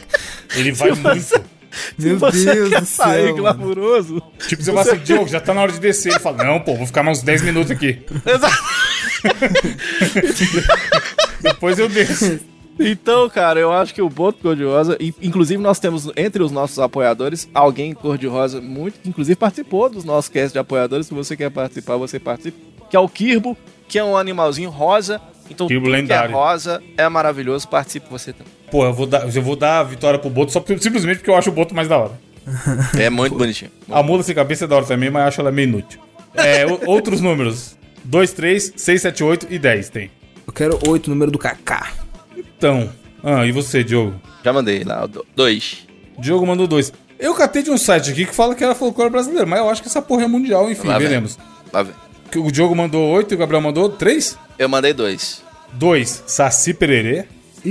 [0.56, 1.42] Ele vai muito.
[2.00, 3.24] Meu você Deus quer do sair céu.
[3.24, 3.38] mano.
[3.38, 4.22] glamuroso?
[4.48, 6.12] Tipo, você fala assim, Diogo, já tá na hora de descer.
[6.14, 8.02] Ele fala, não, pô, vou ficar mais uns 10 minutos aqui.
[8.26, 8.56] Exato.
[11.42, 12.40] Depois eu desço.
[12.80, 17.48] Então, cara, eu acho que o boto cor-de-rosa, inclusive nós temos entre os nossos apoiadores
[17.54, 21.08] alguém cor-de-rosa muito, inclusive participou dos nossos cast de apoiadores.
[21.08, 22.58] Se você quer participar, você participa.
[22.90, 23.58] Que é o Kirbo,
[23.88, 25.22] que é um animalzinho rosa.
[25.50, 26.36] Então, Kirbo tudo que é lendário.
[26.36, 27.68] rosa é maravilhoso.
[27.68, 28.52] Participe você também.
[28.70, 31.36] Pô, eu vou dar, eu vou dar a vitória pro Boto só simplesmente porque eu
[31.36, 32.20] acho o Boto mais da hora.
[33.00, 33.72] É muito bonitinho.
[33.90, 36.00] A mula sem cabeça é da hora também, mas eu acho ela meio inútil.
[36.34, 37.78] É, outros números.
[38.06, 40.12] 2, 3, 6, 7, 8 e 10 tem.
[40.48, 41.92] Eu quero oito, número do Kaká.
[42.38, 42.90] Então,
[43.24, 44.16] ah, e você, Diogo?
[44.44, 45.88] Já mandei lá, o do- dois.
[46.20, 46.94] Diogo mandou dois.
[47.20, 49.82] Eu catei de um site aqui que fala que era folclore brasileiro, mas eu acho
[49.82, 51.08] que essa porra é mundial, enfim, Lá vem.
[51.08, 51.38] veremos.
[51.74, 51.94] Lá vem.
[52.32, 54.38] Que O Diogo mandou oito e o Gabriel mandou três?
[54.60, 55.42] Eu mandei dois.
[55.74, 57.26] Dois, Saci Pererê.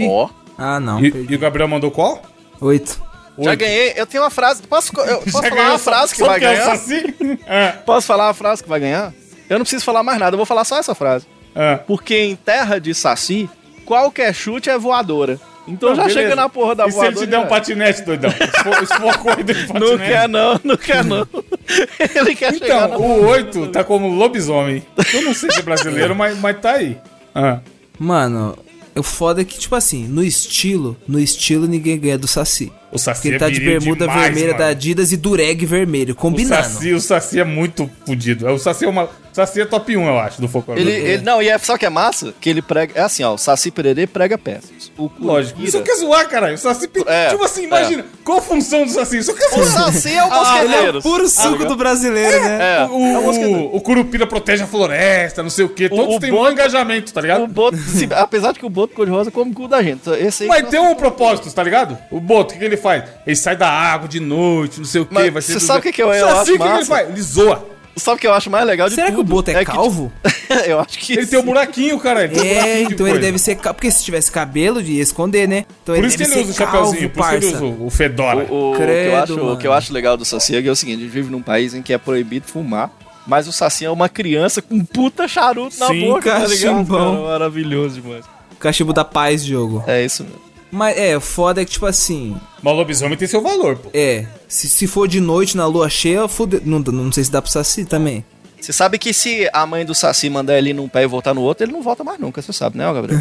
[0.08, 0.28] Ó.
[0.58, 1.04] Ah, não.
[1.04, 2.22] E, e o Gabriel mandou qual?
[2.60, 3.00] Oito.
[3.38, 3.60] Já Oito.
[3.60, 3.92] ganhei.
[3.96, 4.62] Eu tenho uma frase.
[4.62, 6.64] Posso, eu, posso Já falar ganhou uma frase que só vai é ganhar?
[6.76, 7.14] Saci?
[7.46, 9.12] É, Posso falar uma frase que vai ganhar?
[9.48, 11.26] Eu não preciso falar mais nada, eu vou falar só essa frase.
[11.54, 11.76] é.
[11.76, 13.48] Porque em terra de saci,
[13.84, 15.38] qualquer chute é voadora.
[15.66, 16.20] Então Não, já beleza.
[16.20, 17.26] chega na porra da E se ele voadora.
[17.26, 18.30] te der um já- patinete, doidão?
[18.30, 19.90] Se for, se for a corrida de patinete.
[19.92, 21.26] Não quer não, não quer não.
[22.14, 24.82] Ele quer chegar Então, o 8 tá como lobisomem.
[25.14, 26.98] Eu não sei se é brasileiro, mas, mas tá aí.
[27.34, 27.60] Ah.
[27.98, 28.58] Mano,
[28.94, 32.70] o foda é que, tipo assim, no estilo, no estilo ninguém ganha do Saci.
[32.94, 34.58] O Saci ele é tá de bermuda demais, vermelha mano.
[34.58, 36.62] da Adidas e dureg vermelho, O combinando.
[36.62, 38.46] Saci, o Saci é muito fodido.
[38.48, 40.80] O Saci é, uma, o Saci é top 1, eu acho, do folclore.
[40.80, 42.32] Ele, ele, não, e é, o que é massa?
[42.40, 42.92] Que ele prega.
[42.96, 44.92] É assim, ó, o Saci Pererê prega peças.
[44.96, 45.60] O Lógico.
[45.60, 46.54] Isso quer zoar, caralho.
[46.54, 46.88] O Saci.
[47.06, 48.04] É, tipo assim, imagina.
[48.24, 49.18] Qual a função do Saci?
[49.18, 49.92] Isso quer O zoar.
[49.92, 50.98] Saci é o Ah, ele é mosqueteiro.
[50.98, 52.58] o puro suco do brasileiro, né?
[52.80, 53.60] É, O, o, é o mosqueteiro.
[53.60, 55.88] o, o Curupira protege a floresta, não sei o quê.
[55.88, 57.42] Todos o têm um engajamento, tá ligado?
[57.42, 60.08] O Boto, se- apesar de que o Boto cor-de-rosa come o cu da gente.
[60.10, 61.98] Esse aí Mas tem um propósito, tá ligado?
[62.10, 63.04] O Boto, o que, que ele faz?
[63.26, 65.30] Ele sai da água de noite, não sei o quê.
[65.30, 66.70] Vai ser você sabe o que que eu- O eu acho o que, que ele
[66.72, 66.86] massa?
[66.86, 67.08] faz?
[67.08, 67.74] Ele zoa.
[67.96, 69.28] Sabe o que eu acho mais legal de Será que o tudo?
[69.28, 70.12] Boto é, que, calvo?
[70.66, 72.24] eu acho que Ele tem um buraquinho, cara.
[72.24, 73.26] Ele tem um É, buraquinho de então ele coisa.
[73.26, 73.74] deve ser calvo.
[73.76, 75.64] Porque se tivesse cabelo, ia esconder, né?
[75.82, 77.90] Então Por isso que ele usa o ser chapeuzinho, por isso que ele usa o
[77.90, 78.46] fedora.
[78.50, 80.62] O, o- o que eu Credo, acho, o que eu acho legal do Saci é
[80.62, 82.90] que é o seguinte: a gente vive num país em que é proibido fumar,
[83.28, 86.74] mas o Saci é uma criança com um puta charuto na Sim, boca, tá ligado?
[86.74, 87.14] cachimbão.
[87.16, 88.24] Cara, maravilhoso demais.
[88.58, 89.84] Cachimbo da paz, jogo.
[89.86, 90.40] É isso mesmo.
[90.74, 93.90] Mas é, foda é que, tipo assim, Mas o lobisomem tem seu valor, pô.
[93.94, 94.26] é.
[94.48, 96.60] Se, se for de noite na lua cheia, fude...
[96.64, 98.24] não, não sei se dá pro saci também.
[98.60, 101.34] Você sabe que se a mãe do Saci mandar ele ir num pé e voltar
[101.34, 103.20] no outro, ele não volta mais nunca, você sabe, né, Gabriel?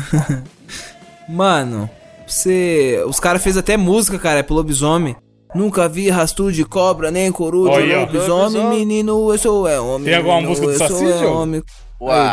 [1.27, 1.89] Mano,
[2.25, 3.03] você.
[3.05, 5.15] Os caras fez até música, cara, é pro lobisomem.
[5.53, 8.01] Nunca vi rastro de cobra, nem coruja, aí, ó.
[8.01, 8.79] lobisomem, Lobisomem.
[8.79, 10.05] menino, eu sou é homem.
[10.05, 11.63] Tem alguma menino, música do Saci, é homem.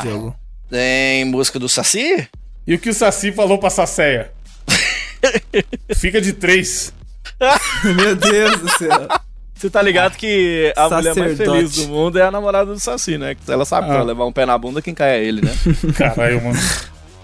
[0.02, 0.34] Diogo.
[0.70, 2.28] Tem música do Saci?
[2.66, 4.32] E o que o Saci falou pra Saceia?
[5.94, 6.92] Fica de três.
[7.84, 9.08] Meu Deus do céu.
[9.54, 11.50] Você tá ligado que a mulher mais Sacerdote.
[11.50, 13.34] feliz do mundo é a namorada do Saci, né?
[13.34, 13.96] Que ela sabe que Ah.
[13.96, 15.52] ela levar um pé na bunda, quem cai é ele, né?
[15.96, 16.58] Caralho, mano.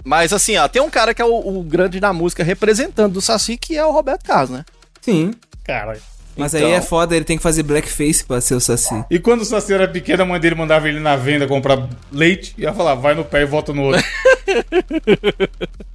[0.03, 3.21] Mas assim, ó, tem um cara que é o, o grande da música representando do
[3.21, 4.63] Saci, que é o Roberto Carlos, né?
[5.01, 5.33] Sim.
[5.63, 5.99] Caralho.
[6.35, 6.67] Mas Então.
[6.67, 9.03] aí é foda, ele tem que fazer blackface pra ser o saci.
[9.09, 12.53] E quando o Saci era pequeno, a mãe dele mandava ele na venda comprar leite
[12.59, 14.03] e ia falar, vai no pé e volta no outro.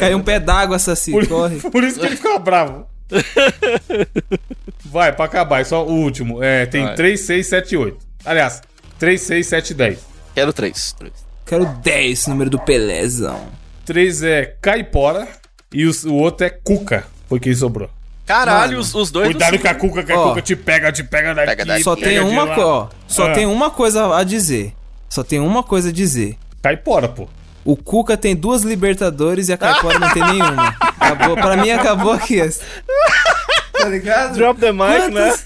[0.00, 1.56] Caiu um pé d'água, saci, Por, corre.
[1.70, 2.86] por isso que ele ficava bravo.
[4.84, 6.42] Vai, pra acabar, é só o último.
[6.42, 6.94] É, tem Vai.
[6.94, 7.98] 3, 6, 7, 8.
[8.24, 8.62] Aliás,
[8.98, 9.98] 3, 6, 7, 10.
[10.34, 10.92] Quero três.
[10.92, 11.12] três.
[11.44, 13.48] Quero 10, número do Pelézão.
[13.84, 15.26] 3 é Caipora
[15.72, 17.04] e os- o outro é Cuca.
[17.28, 17.90] Foi quem sobrou.
[18.26, 19.26] Caralho, Mano, os, os dois.
[19.26, 20.28] Cuidado do- com a Cuca, que a Ó.
[20.28, 21.46] Cuca te pega, te pega daqui.
[21.48, 21.82] Pega daqui.
[21.82, 22.88] Só pega tem uma ó.
[23.08, 23.32] Só Ah.
[23.32, 24.72] tem uma coisa a dizer.
[25.08, 26.36] Só tem uma coisa a dizer.
[26.62, 27.28] Caipora, pô.
[27.64, 30.74] O Cuca tem duas Libertadores e a Caipora não tem nenhuma.
[30.80, 32.40] Acabou, pra mim acabou aqui.
[32.40, 32.62] essa.
[33.72, 34.34] Tá ligado?
[34.34, 35.34] Drop the mic, né?
[35.34, 35.44] Quantas?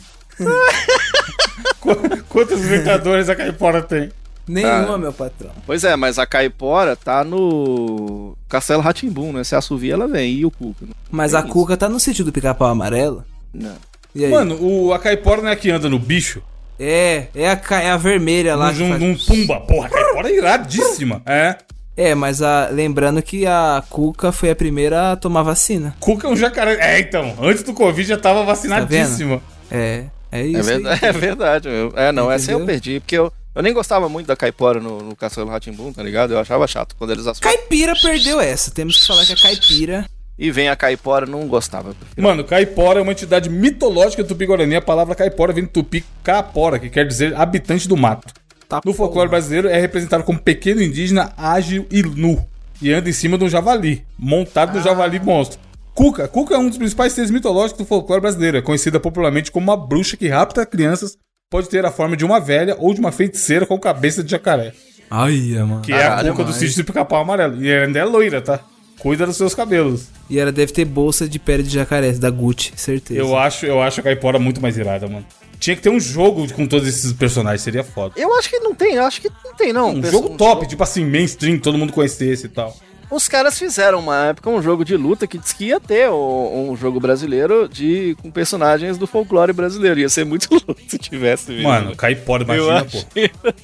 [1.81, 4.11] Qu- Quantos Libertadores a Caipora tem?
[4.47, 5.51] Nenhuma, meu patrão.
[5.67, 9.43] Pois é, mas a Caipora tá no Castelo Ratimbum, né?
[9.43, 10.35] Se assovia, ela vem.
[10.35, 10.85] E o Cuca?
[10.85, 10.93] né?
[11.11, 11.49] Mas a isso.
[11.49, 13.25] Cuca tá no sítio do pica-pau amarelo.
[13.53, 13.75] Não.
[14.15, 14.31] E aí?
[14.31, 16.43] Mano, o, a Caipora não é que anda no bicho?
[16.79, 18.71] É, é a, ca- é a vermelha lá.
[18.71, 19.61] Num, que num, faz- num pumba.
[19.61, 21.23] Porra, a Caipora é iradíssima.
[21.25, 21.57] É.
[21.97, 25.95] É, mas a, lembrando que a Cuca foi a primeira a tomar vacina.
[26.01, 26.77] Cuca é um jacaré.
[26.81, 27.37] É, então.
[27.41, 29.41] Antes do Covid já tava vacinadíssima.
[29.71, 30.71] É, é isso.
[30.71, 30.83] É aí.
[30.83, 31.93] verdade, é verdade meu.
[31.97, 32.67] É, não, essa eu Entendeu?
[32.67, 36.33] perdi, porque eu, eu nem gostava muito da Caipora no, no Castelo Ratimbum, tá ligado?
[36.33, 37.57] Eu achava chato quando eles assumiram.
[37.57, 38.73] Caipira perdeu essa.
[38.73, 40.07] Temos que falar que a Caipira.
[40.37, 41.95] E vem a Caipora, não gostava.
[42.17, 44.75] Mano, Caipora é uma entidade mitológica do Tupi-Guarani.
[44.75, 48.35] A palavra Caipora vem do Tupi Capora, que quer dizer habitante do mato.
[48.81, 52.45] Tá No folclore brasileiro é representado como pequeno indígena ágil e nu.
[52.83, 55.59] E anda em cima de um javali, montado no javali monstro.
[55.95, 56.27] Cuca.
[56.27, 58.57] Cuca é um dos principais seres mitológicos do folclore brasileiro.
[58.59, 61.17] É conhecida popularmente como uma bruxa que rapta crianças.
[61.51, 64.73] Pode ter a forma de uma velha ou de uma feiticeira com cabeça de jacaré.
[65.09, 65.83] Ai, mano.
[65.83, 67.63] Que é a Caralho, cuca do mas- sítio do pica-pau amarelo.
[67.65, 68.59] E ainda é loira, tá?
[68.99, 70.09] Cuida dos seus cabelos.
[70.29, 73.21] E ela deve ter bolsa de pele de jacaré, da Gucci, certeza.
[73.21, 75.25] Eu acho, eu acho a Caipora muito mais irada, mano.
[75.65, 78.13] Tinha que ter um jogo com todos esses personagens, seria foda.
[78.19, 79.93] Eu acho que não tem, eu acho que não tem, não.
[79.93, 82.77] Um Pensa- jogo top, tipo assim, mainstream, todo mundo conhecesse e tal.
[83.11, 86.73] Os caras fizeram uma época um jogo de luta que diz que ia ter um,
[86.73, 89.99] um jogo brasileiro de com personagens do folclore brasileiro.
[90.01, 91.69] Ia ser muito louco se tivesse mesmo.
[91.69, 93.07] Mano, Caipora, eu imagina, acho.
[93.07, 93.55] pô.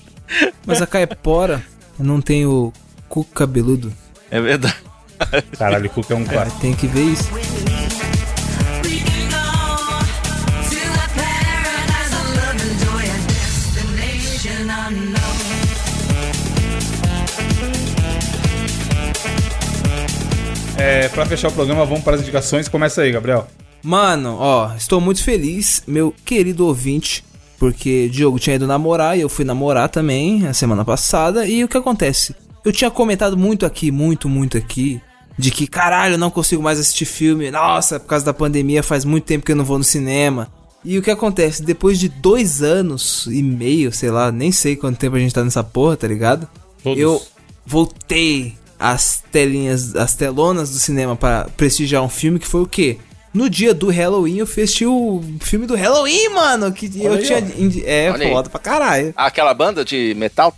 [0.65, 1.63] Mas a Caipora
[1.99, 2.73] não tem o
[3.11, 3.93] cu cabeludo.
[4.31, 4.77] É verdade.
[5.59, 6.61] Caralho, o Cuca é um clássico.
[6.63, 7.29] Tem que ver isso.
[20.81, 22.67] É, pra fechar o programa, vamos para as indicações.
[22.67, 23.47] Começa aí, Gabriel.
[23.83, 27.23] Mano, ó, estou muito feliz, meu querido ouvinte,
[27.59, 31.47] porque Diogo tinha ido namorar e eu fui namorar também a semana passada.
[31.47, 32.35] E o que acontece?
[32.65, 34.99] Eu tinha comentado muito aqui, muito, muito aqui,
[35.37, 37.51] de que caralho, eu não consigo mais assistir filme.
[37.51, 40.49] Nossa, por causa da pandemia faz muito tempo que eu não vou no cinema.
[40.83, 41.63] E o que acontece?
[41.63, 45.45] Depois de dois anos e meio, sei lá, nem sei quanto tempo a gente tá
[45.45, 46.49] nessa porra, tá ligado?
[46.83, 46.99] Todos.
[46.99, 47.21] Eu
[47.67, 52.99] voltei às telinhas, às telonas do cinema para prestigiar um filme que foi o quê?
[53.33, 57.39] No dia do Halloween eu assisti o filme do Halloween, mano, que eu aí, tinha
[57.87, 58.33] é Olha aí.
[58.33, 59.15] foda pra caralho.
[59.17, 60.53] Aquela banda de metal.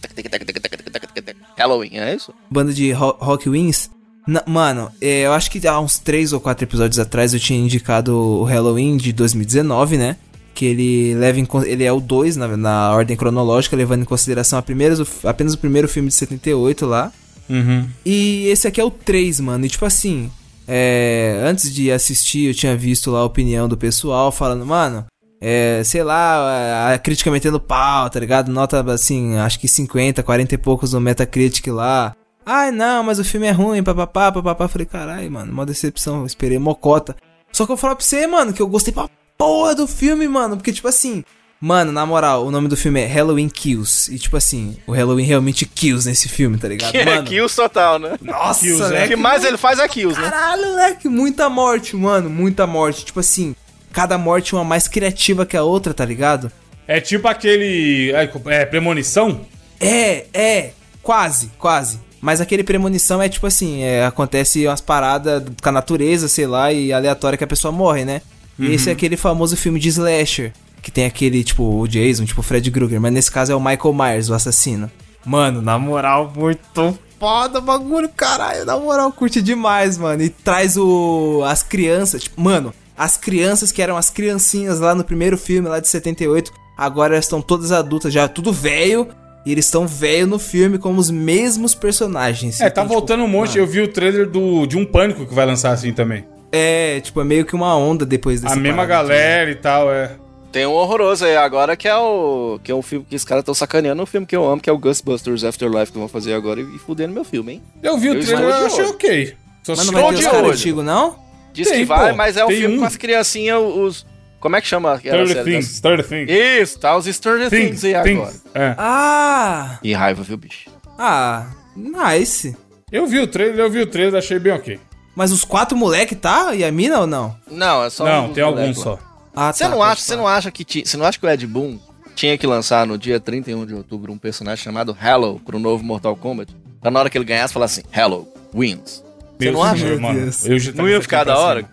[1.59, 2.33] Halloween, é isso?
[2.51, 3.91] Banda de ro- Rock Wings.
[4.27, 7.59] Na- mano, é, eu acho que há uns três ou quatro episódios atrás eu tinha
[7.59, 10.17] indicado o Halloween de 2019, né?
[10.55, 14.59] Que ele leva em, ele é o 2 na, na ordem cronológica, levando em consideração
[15.01, 17.13] o, apenas o primeiro filme de 78 lá.
[17.53, 17.89] Uhum.
[18.05, 19.65] E esse aqui é o 3, mano.
[19.65, 20.31] E tipo assim,
[20.67, 25.05] é, antes de assistir, eu tinha visto lá a opinião do pessoal falando, mano,
[25.45, 28.53] É, sei lá, a crítica metendo pau, tá ligado?
[28.53, 32.15] Nota, assim, acho que 50, 40 e poucos no Metacritic lá.
[32.47, 34.69] Ai, não, mas o filme é ruim, papapá, papapá.
[34.69, 37.17] Falei, caralho, mano, uma decepção, esperei mocota.
[37.53, 40.57] Só que eu falar pra você, mano, que eu gostei pra porra do filme, mano,
[40.57, 41.25] porque, tipo assim...
[41.65, 44.13] Mano, na moral, o nome do filme é Halloween Kills.
[44.13, 46.91] E, tipo assim, o Halloween realmente kills nesse filme, tá ligado?
[46.91, 48.19] Que é Mano, kills total, né?
[48.21, 50.29] nossa, Kills, O moleque, que mais ele faz é kills, né?
[50.29, 53.05] Caralho, moleque, muita morte, mano, muita morte.
[53.05, 53.55] Tipo assim,
[53.93, 56.51] cada morte uma mais criativa que a outra, tá ligado?
[56.89, 58.11] É tipo aquele.
[58.11, 59.43] É, é, premonição?
[59.79, 62.01] É, é, quase, quase.
[62.21, 66.73] Mas aquele premonição é tipo assim, é, acontece umas paradas com a natureza, sei lá,
[66.73, 68.21] e aleatória que a pessoa morre, né?
[68.59, 70.53] E esse é aquele famoso filme de slasher,
[70.83, 73.61] que tem aquele, tipo, o Jason, tipo o Fred Krueger, mas nesse caso é o
[73.61, 74.91] Michael Myers, o assassino.
[75.25, 80.25] Mano, na moral, muito foda o bagulho, caralho, na moral, curte demais, mano.
[80.25, 85.05] E traz o as crianças, tipo, mano, as crianças que eram as criancinhas lá no
[85.05, 89.07] primeiro filme, lá de 78, agora elas estão todas adultas, já tudo velho,
[89.47, 92.61] e eles estão velho no filme como os mesmos personagens.
[92.61, 93.51] É, tá Então, tipo, voltando um monte.
[93.51, 96.25] mano, Eu vi o trailer do, de um pânico que vai lançar assim também.
[96.51, 100.17] É, tipo, é meio que uma onda depois desse a mesma galera e tal, é.
[100.53, 102.61] Tem um horroroso aí agora que é o.
[102.63, 104.69] Que é um filme que os caras estão sacaneando um filme que eu amo, que
[104.69, 107.63] é o Ghostbusters Afterlife que vão fazer agora e, e fudendo meu filme, hein?
[107.83, 109.35] Eu vi o trailer e achei ok.
[109.63, 111.17] Só Mas não vai ter os antigos, não?
[111.55, 112.79] Diz Tem, que vai, pô, mas é um filme um.
[112.81, 114.07] com as criancinhas, os.
[114.41, 114.95] Como é que chama?
[114.95, 116.27] aquela Stranger Things, Stranger Things.
[116.27, 118.33] das- Isso, tá os Stranger Things, Things, aí agora.
[118.55, 118.75] É.
[118.77, 119.79] Ah!
[119.83, 120.69] E raiva, viu, bicho?
[120.99, 121.47] Ah,
[121.77, 122.57] nice.
[122.91, 124.79] Eu vi o trailer, eu vi o trailer, achei bem ok.
[125.15, 126.55] Mas os quatro moleque tá?
[126.55, 127.37] E a mina ou não?
[127.51, 128.99] Não, é só não, tem alguns só.
[129.35, 131.31] Ah, Você tá, não acha, você não acha que ti- você não acha que o
[131.31, 131.79] Ed Boon
[132.15, 136.15] tinha que lançar no dia 31 de outubro um personagem chamado Hello pro novo Mortal
[136.17, 136.55] Kombat?
[136.81, 139.03] Pra na hora que ele ganhasse falar assim, Hello wins.
[139.39, 139.83] Você não acha?
[139.85, 140.21] senhor, mano.
[140.21, 140.47] Deus.
[140.47, 141.65] Eu já Não ia ficar da hora?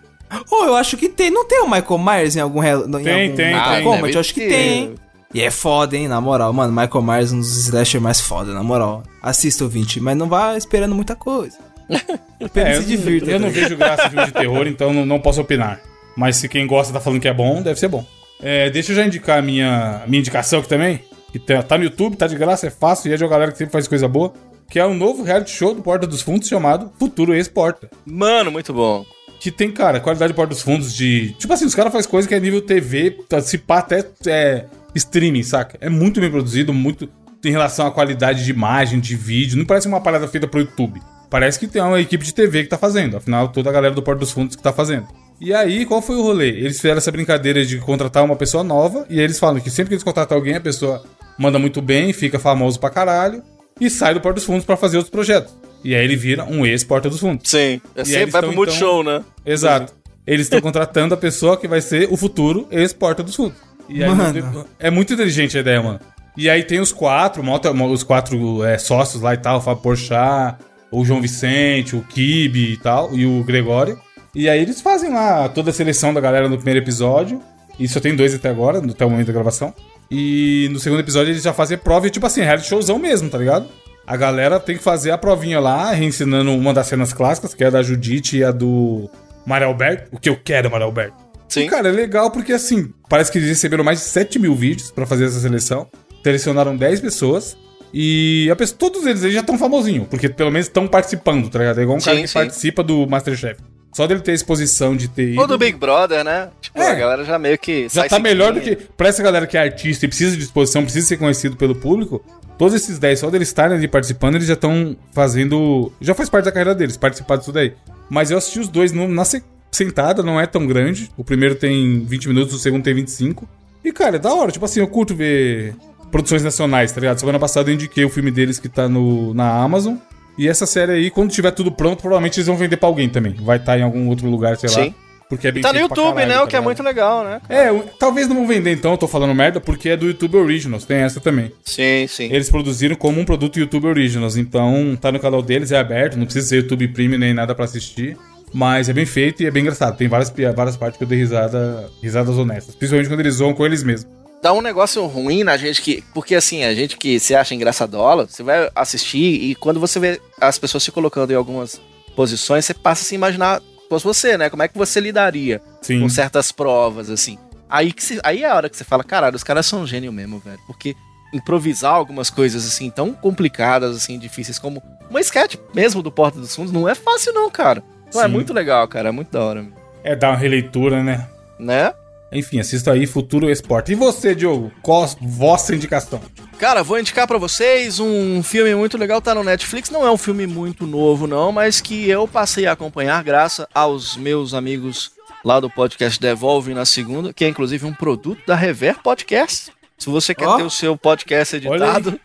[0.50, 1.30] Oh, eu acho que tem.
[1.30, 3.84] Não tem o Michael Myers em algum, rel- em Tem, algum tem, Mortal tem.
[3.84, 4.14] Kombat?
[4.14, 4.94] Eu acho que tem, hein?
[5.34, 6.08] E é foda, hein?
[6.08, 6.72] Na moral, mano.
[6.72, 9.02] Michael Myers é um dos slasher mais foda, na moral.
[9.22, 11.58] Assista o 20, mas não vá esperando muita coisa.
[12.42, 13.30] Apenas É, se eu, divirta.
[13.30, 13.62] eu tá não ligado?
[13.64, 15.80] vejo graça em filme de terror, então não, não posso opinar.
[16.16, 18.04] Mas se quem gosta tá falando que é bom, deve ser bom.
[18.42, 21.00] É, deixa eu já indicar a minha, minha indicação aqui também.
[21.32, 23.52] Que tá, tá no YouTube, tá de graça, é fácil, e é de uma galera
[23.52, 24.32] que sempre faz coisa boa.
[24.68, 27.90] Que é o novo reality show do Porta dos Fundos chamado Futuro Ex-Porta.
[28.06, 29.04] Mano, muito bom.
[29.40, 31.34] Que tem, cara, qualidade de Porta dos Fundos de.
[31.38, 34.66] Tipo assim, os caras fazem coisa que é nível TV, tá, se pá até é,
[34.94, 35.78] streaming, saca?
[35.80, 37.08] É muito bem produzido, muito.
[37.42, 39.56] Em relação à qualidade de imagem, de vídeo.
[39.56, 41.00] Não parece uma parada feita pro YouTube.
[41.30, 43.16] Parece que tem uma equipe de TV que tá fazendo.
[43.16, 45.06] Afinal, toda a galera do Porta dos Fundos que tá fazendo.
[45.40, 46.48] E aí, qual foi o rolê?
[46.48, 49.06] Eles fizeram essa brincadeira de contratar uma pessoa nova.
[49.08, 51.02] E aí eles falam que sempre que eles contratam alguém, a pessoa
[51.38, 53.42] manda muito bem, fica famoso pra caralho.
[53.80, 55.56] E sai do Porta dos Fundos pra fazer outros projetos.
[55.82, 57.50] E aí ele vira um ex-Porta dos Fundos.
[57.50, 57.80] Sim.
[57.94, 59.24] É sempre vai pro Multishow, né?
[59.46, 59.94] Exato.
[60.26, 63.58] Eles estão contratando a pessoa que vai ser o futuro ex-porta dos fundos.
[63.88, 64.66] E aí, Mano.
[64.78, 65.98] é muito inteligente a ideia, mano.
[66.36, 67.42] E aí tem os quatro,
[67.90, 70.58] os quatro é, sócios lá e tal, o Fábio Porchat,
[70.90, 73.98] o João Vicente, o Kibe e tal, e o Gregório.
[74.34, 77.40] E aí eles fazem lá toda a seleção da galera no primeiro episódio.
[77.78, 79.72] E só tem dois até agora, até o momento da gravação.
[80.10, 83.38] E no segundo episódio eles já fazem prova, e, tipo assim, reality showzão mesmo, tá
[83.38, 83.66] ligado?
[84.06, 87.68] A galera tem que fazer a provinha lá, reensinando uma das cenas clássicas, que é
[87.68, 89.08] a da Judite e a do
[89.46, 90.08] Mário Alberto.
[90.12, 91.14] O que eu quero, Mário Alberto.
[91.48, 91.62] Sim.
[91.62, 94.90] E, cara, é legal porque, assim, parece que eles receberam mais de 7 mil vídeos
[94.90, 95.86] pra fazer essa seleção.
[96.22, 97.56] Selecionaram 10 pessoas.
[97.94, 101.58] E a pessoa- todos eles aí já estão famosinhos, porque pelo menos estão participando, tá
[101.58, 101.80] ligado?
[101.80, 102.34] É igual um cara Sim, que sim.
[102.34, 103.58] participa do Masterchef.
[103.92, 106.48] Só dele ter exposição de ter Ou do Big Brother, né?
[106.60, 106.90] Tipo, É.
[106.90, 107.88] a galera já meio que.
[107.92, 108.76] já tá melhor do que.
[108.76, 112.24] Pra essa galera que é artista e precisa de exposição, precisa ser conhecido pelo público,
[112.56, 115.92] todos esses 10, só deles estarem ali participando, eles já estão fazendo.
[116.00, 117.72] Já faz parte da carreira deles, participar disso daí.
[118.08, 121.10] Mas eu assisti os dois no- na se- sentada, não é tão grande.
[121.16, 123.48] O primeiro tem 20 minutos, o segundo tem 25.
[123.84, 124.50] E, cara, é da hora.
[124.52, 125.74] Tipo assim, eu curto ver
[126.10, 127.18] produções nacionais, tá ligado?
[127.18, 129.94] Semana passada eu indiquei o filme deles que tá no, na Amazon.
[130.40, 133.34] E essa série aí, quando tiver tudo pronto, provavelmente eles vão vender pra alguém também.
[133.40, 134.84] Vai estar em algum outro lugar, sei lá.
[134.84, 134.94] Sim.
[135.28, 136.34] Porque é bem E tá no YouTube, caralho, né?
[136.34, 137.40] tá O que é muito legal, né?
[137.48, 140.36] É, o- talvez não vão vender então, eu tô falando merda, porque é do YouTube
[140.38, 141.52] Originals, tem essa também.
[141.64, 142.24] Sim, sim.
[142.32, 146.24] Eles produziram como um produto YouTube Originals, então tá no canal deles, é aberto, não
[146.24, 148.16] precisa ser YouTube Premium nem nada pra assistir.
[148.52, 149.96] Mas é bem feito e é bem engraçado.
[149.96, 152.74] Tem várias, várias partes que eu dei risada, risadas honestas.
[152.74, 154.10] Principalmente quando eles zoam com eles mesmos.
[154.42, 156.02] Dá um negócio ruim na gente que.
[156.14, 159.18] Porque assim, a gente que se acha engraçadola, você vai assistir
[159.50, 161.80] e quando você vê as pessoas se colocando em algumas
[162.16, 164.50] posições, você passa a se imaginar, fosse você, né?
[164.50, 166.00] Como é que você lidaria Sim.
[166.00, 167.38] com certas provas, assim.
[167.68, 170.12] Aí, que se- aí é a hora que você fala, caralho, os caras são gênio
[170.12, 170.58] mesmo, velho.
[170.66, 170.94] Porque
[171.32, 176.54] improvisar algumas coisas assim tão complicadas, assim, difíceis como uma sketch mesmo do Porta dos
[176.54, 177.82] Fundos não é fácil, não, cara.
[178.08, 179.10] Então é muito legal, cara.
[179.10, 179.64] É muito da hora,
[180.02, 181.28] É dar uma releitura, né?
[181.58, 181.92] né?
[182.32, 183.92] Enfim, assista aí Futuro Esporte.
[183.92, 184.70] E você, Diogo?
[184.82, 186.20] Qual a vossa indicação?
[186.58, 189.90] Cara, vou indicar pra vocês um filme muito legal, tá no Netflix.
[189.90, 194.16] Não é um filme muito novo, não, mas que eu passei a acompanhar graças aos
[194.16, 195.10] meus amigos
[195.44, 199.72] lá do podcast Devolve na segunda, que é inclusive um produto da Rever Podcast.
[199.98, 200.56] Se você quer Ó.
[200.56, 202.18] ter o seu podcast editado,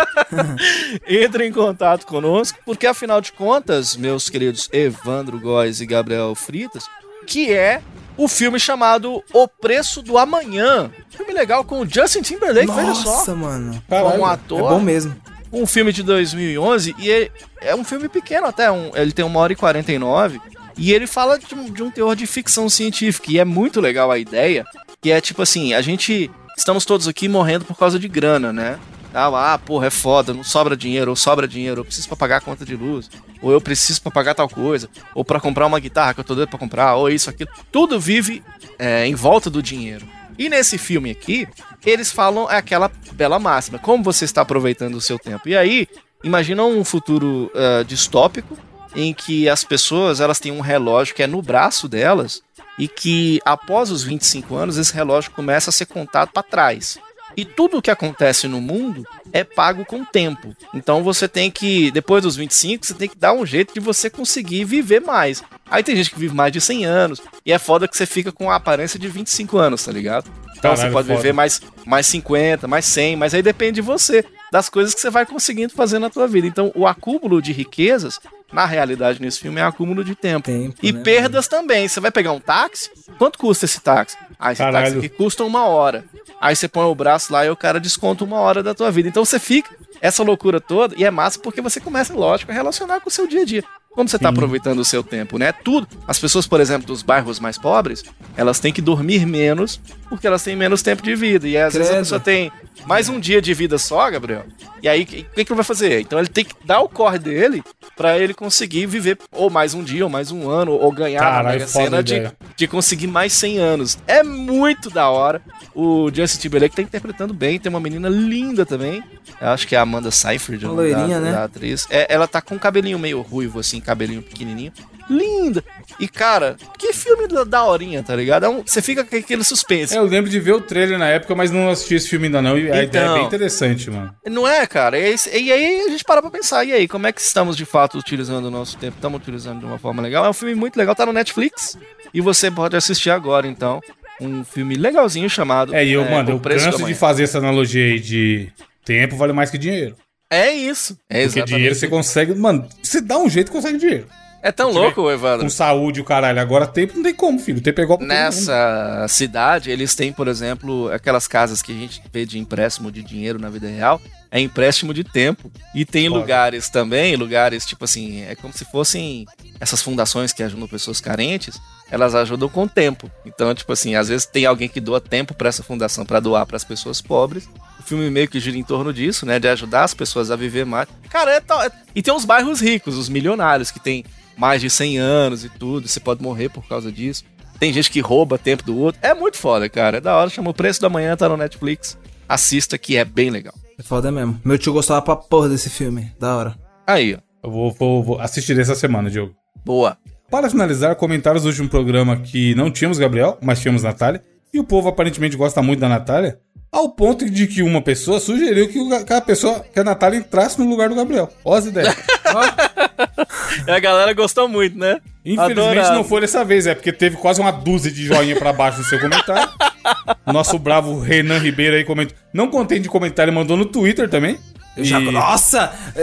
[1.06, 6.84] entre em contato conosco, porque afinal de contas, meus queridos Evandro Góes e Gabriel Fritas,
[7.26, 7.82] que é
[8.22, 10.90] o filme chamado O Preço do Amanhã.
[11.10, 13.82] Filme legal com o Justin Timberlake, veja só Nossa, mano.
[13.88, 14.68] Caralho, como É ator.
[14.70, 15.14] bom mesmo.
[15.52, 19.40] Um filme de 2011 e ele- é um filme pequeno até, um- ele tem uma
[19.40, 20.40] hora e 49
[20.76, 24.10] e ele fala de um, de um teor de ficção científica e é muito legal
[24.10, 24.64] a ideia,
[25.00, 28.78] que é tipo assim, a gente estamos todos aqui morrendo por causa de grana, né?
[29.12, 32.40] Ah, porra, é foda, não sobra dinheiro, ou sobra dinheiro, eu preciso pra pagar a
[32.40, 33.10] conta de luz,
[33.42, 36.34] ou eu preciso pra pagar tal coisa, ou pra comprar uma guitarra que eu tô
[36.34, 37.50] doido pra comprar, ou isso, aquilo.
[37.72, 38.42] Tudo vive
[38.78, 40.06] é, em volta do dinheiro.
[40.38, 41.46] E nesse filme aqui,
[41.84, 45.48] eles falam aquela bela máxima: como você está aproveitando o seu tempo?
[45.48, 45.86] E aí,
[46.24, 48.56] imagina um futuro ah, distópico
[48.94, 52.42] em que as pessoas elas têm um relógio que é no braço delas
[52.78, 56.98] e que após os 25 anos esse relógio começa a ser contado para trás.
[57.40, 60.54] E tudo o que acontece no mundo é pago com tempo.
[60.74, 64.10] Então você tem que, depois dos 25, você tem que dar um jeito de você
[64.10, 65.42] conseguir viver mais.
[65.70, 68.30] Aí tem gente que vive mais de 100 anos, e é foda que você fica
[68.30, 70.30] com a aparência de 25 anos, tá ligado?
[70.58, 71.16] Então você Caralho, pode foda.
[71.16, 75.10] viver mais, mais 50, mais 100, mas aí depende de você, das coisas que você
[75.10, 76.46] vai conseguindo fazer na tua vida.
[76.46, 78.20] Então o acúmulo de riquezas,
[78.52, 80.46] na realidade nesse filme, é acúmulo de tempo.
[80.46, 81.86] Tempo, e né, perdas também.
[81.86, 84.16] Você vai pegar um táxi, quanto custa esse táxi?
[84.38, 84.86] Ah, esse Caralho.
[84.86, 86.04] táxi aqui custa uma hora.
[86.40, 89.08] Aí você põe o braço lá e o cara desconta uma hora da tua vida.
[89.08, 89.70] Então você fica
[90.00, 93.26] essa loucura toda e é massa porque você começa, lógico, a relacionar com o seu
[93.26, 93.64] dia a dia.
[93.94, 95.52] Como você está aproveitando o seu tempo, né?
[95.52, 95.86] Tudo.
[96.06, 98.04] As pessoas, por exemplo, dos bairros mais pobres,
[98.36, 101.46] elas têm que dormir menos porque elas têm menos tempo de vida.
[101.48, 102.02] E às vezes a Credo.
[102.04, 102.52] pessoa tem
[102.86, 104.44] mais um dia de vida só, Gabriel.
[104.82, 106.00] E aí, o que, que ele vai fazer?
[106.00, 107.62] Então ele tem que dar o corre dele
[107.96, 111.26] pra ele conseguir viver ou mais um dia, ou mais um ano, ou ganhar na
[111.26, 113.98] Caralho, Mega a Sena de, de conseguir mais 100 anos.
[114.06, 115.42] É muito da hora.
[115.74, 117.58] O Justin Timberlake tá interpretando bem.
[117.58, 119.02] Tem uma menina linda também.
[119.40, 120.64] Eu acho que é a Amanda Seyfried.
[120.64, 121.32] O nome da- loirinha, né?
[121.32, 121.86] da atriz.
[121.90, 124.72] É, ela tá com um cabelinho meio ruivo, assim, cabelinho pequenininho.
[125.08, 125.64] Linda.
[125.98, 128.44] E, cara, que filme da, da horinha, tá ligado?
[128.46, 129.94] É um- você fica com aquele suspense.
[129.94, 132.40] É, eu lembro de ver o trailer na época, mas não assisti esse filme ainda
[132.40, 132.56] não.
[132.56, 132.82] E a Então.
[132.84, 134.14] ideia é bem interessante, mano.
[134.26, 134.98] Não é, cara?
[134.98, 137.64] E, e aí a gente para pra pensar, e aí, como é que estamos de
[137.64, 138.94] fato utilizando o nosso tempo?
[138.96, 140.24] Estamos utilizando de uma forma legal?
[140.24, 141.76] É um filme muito legal, tá no Netflix.
[142.14, 143.80] E você pode assistir agora, então.
[144.20, 145.74] Um filme legalzinho chamado.
[145.74, 148.52] É, e eu, mano, O eu canso de fazer essa analogia aí de
[148.84, 149.96] tempo vale mais que dinheiro.
[150.30, 150.94] É isso.
[151.08, 151.48] É Porque exatamente.
[151.48, 152.34] dinheiro você consegue.
[152.34, 154.06] Mano, você dá um jeito e consegue dinheiro.
[154.42, 155.44] É tão louco, Evandro.
[155.44, 156.40] Com saúde, o caralho.
[156.40, 157.60] Agora tempo não tem como, filho.
[157.60, 158.06] Tempo é igual pra.
[158.06, 163.02] Nessa cidade, eles têm, por exemplo, aquelas casas que a gente vê de empréstimo de
[163.02, 164.00] dinheiro na vida real.
[164.30, 165.50] É empréstimo de tempo.
[165.74, 166.20] E tem Foda.
[166.20, 169.26] lugares também, lugares tipo assim, é como se fossem
[169.58, 171.60] essas fundações que ajudam pessoas carentes,
[171.90, 173.10] elas ajudam com tempo.
[173.26, 176.46] Então, tipo assim, às vezes tem alguém que doa tempo pra essa fundação pra doar
[176.46, 177.48] pras pessoas pobres.
[177.78, 180.64] O filme meio que gira em torno disso, né, de ajudar as pessoas a viver
[180.64, 180.88] mais.
[181.08, 184.04] Cara, é tal, é- e tem os bairros ricos, os milionários que tem
[184.36, 187.24] mais de 100 anos e tudo, você pode morrer por causa disso.
[187.58, 188.98] Tem gente que rouba tempo do outro.
[189.02, 189.98] É muito foda, cara.
[189.98, 190.30] É da hora.
[190.30, 191.98] Chama o Preço da Manhã, tá no Netflix.
[192.26, 193.52] Assista que é bem legal.
[193.80, 194.38] É foda mesmo.
[194.44, 196.12] Meu tio gostava pra porra desse filme.
[196.20, 196.54] Da hora.
[196.86, 197.18] Aí, ó.
[197.46, 199.34] Eu vou, vou, vou assistir essa semana, Diogo.
[199.64, 199.96] Boa.
[200.30, 204.22] Para finalizar, comentários do último programa que não tínhamos Gabriel, mas tínhamos Natália.
[204.52, 206.38] E o povo aparentemente gosta muito da Natália.
[206.70, 210.18] Ao ponto de que uma pessoa sugeriu que, o- que a pessoa, que a Natália
[210.18, 211.28] entrasse no lugar do Gabriel.
[211.44, 211.96] Ó as ideias.
[213.66, 215.00] A galera gostou muito, né?
[215.24, 215.94] Infelizmente Adorado.
[215.96, 218.84] não foi dessa vez, é porque teve quase uma dúzia de joinha pra baixo no
[218.84, 219.50] seu comentário.
[220.26, 222.16] Nosso bravo Renan Ribeiro aí comentou.
[222.32, 224.38] Não contente de comentário, mandou no Twitter também.
[224.76, 225.00] Eu já...
[225.00, 225.72] E- Nossa!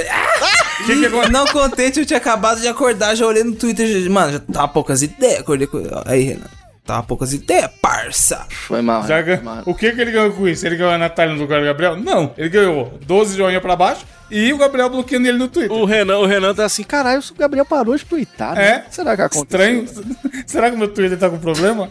[0.85, 1.31] Que que acontece?
[1.33, 4.03] Não contente, eu tinha acabado de acordar, já olhei no Twitter.
[4.03, 5.39] já- Mano, já tava poucas ideias.
[5.39, 5.81] Acordei com.
[6.05, 6.45] Aí, Renan.
[6.85, 8.45] Tava poucas ideias, parça.
[8.49, 9.05] Foi mal.
[9.07, 9.37] Já né?
[9.37, 9.63] Foi mal.
[9.65, 10.65] O que, que ele ganhou com isso?
[10.67, 11.95] Ele ganhou a Natália no lugar do Gabriel?
[11.97, 15.75] Não, ele ganhou 12 joinha pra baixo e o Gabriel bloqueando ele no Twitter.
[15.75, 18.53] O Renan, o Renan tá assim, caralho, o Gabriel parou de twittar.
[18.55, 18.63] né?
[18.67, 18.85] É.
[18.91, 19.83] Será que aconteceu?
[19.83, 20.05] Estranho.
[20.45, 21.89] Será que o meu Twitter tá com problema?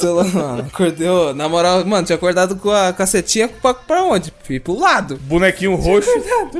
[0.00, 4.32] Celular, mano, acordei, ô, na moral, mano, tinha acordado com a cacetinha pra, pra onde?
[4.42, 5.18] Fui pro lado.
[5.22, 6.08] Bonequinho roxo.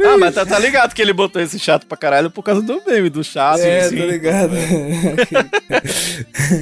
[0.05, 2.83] Ah, mas tá, tá ligado que ele botou esse chato pra caralho por causa do
[2.87, 3.61] meme, do chato.
[3.61, 4.53] é, tô ligado.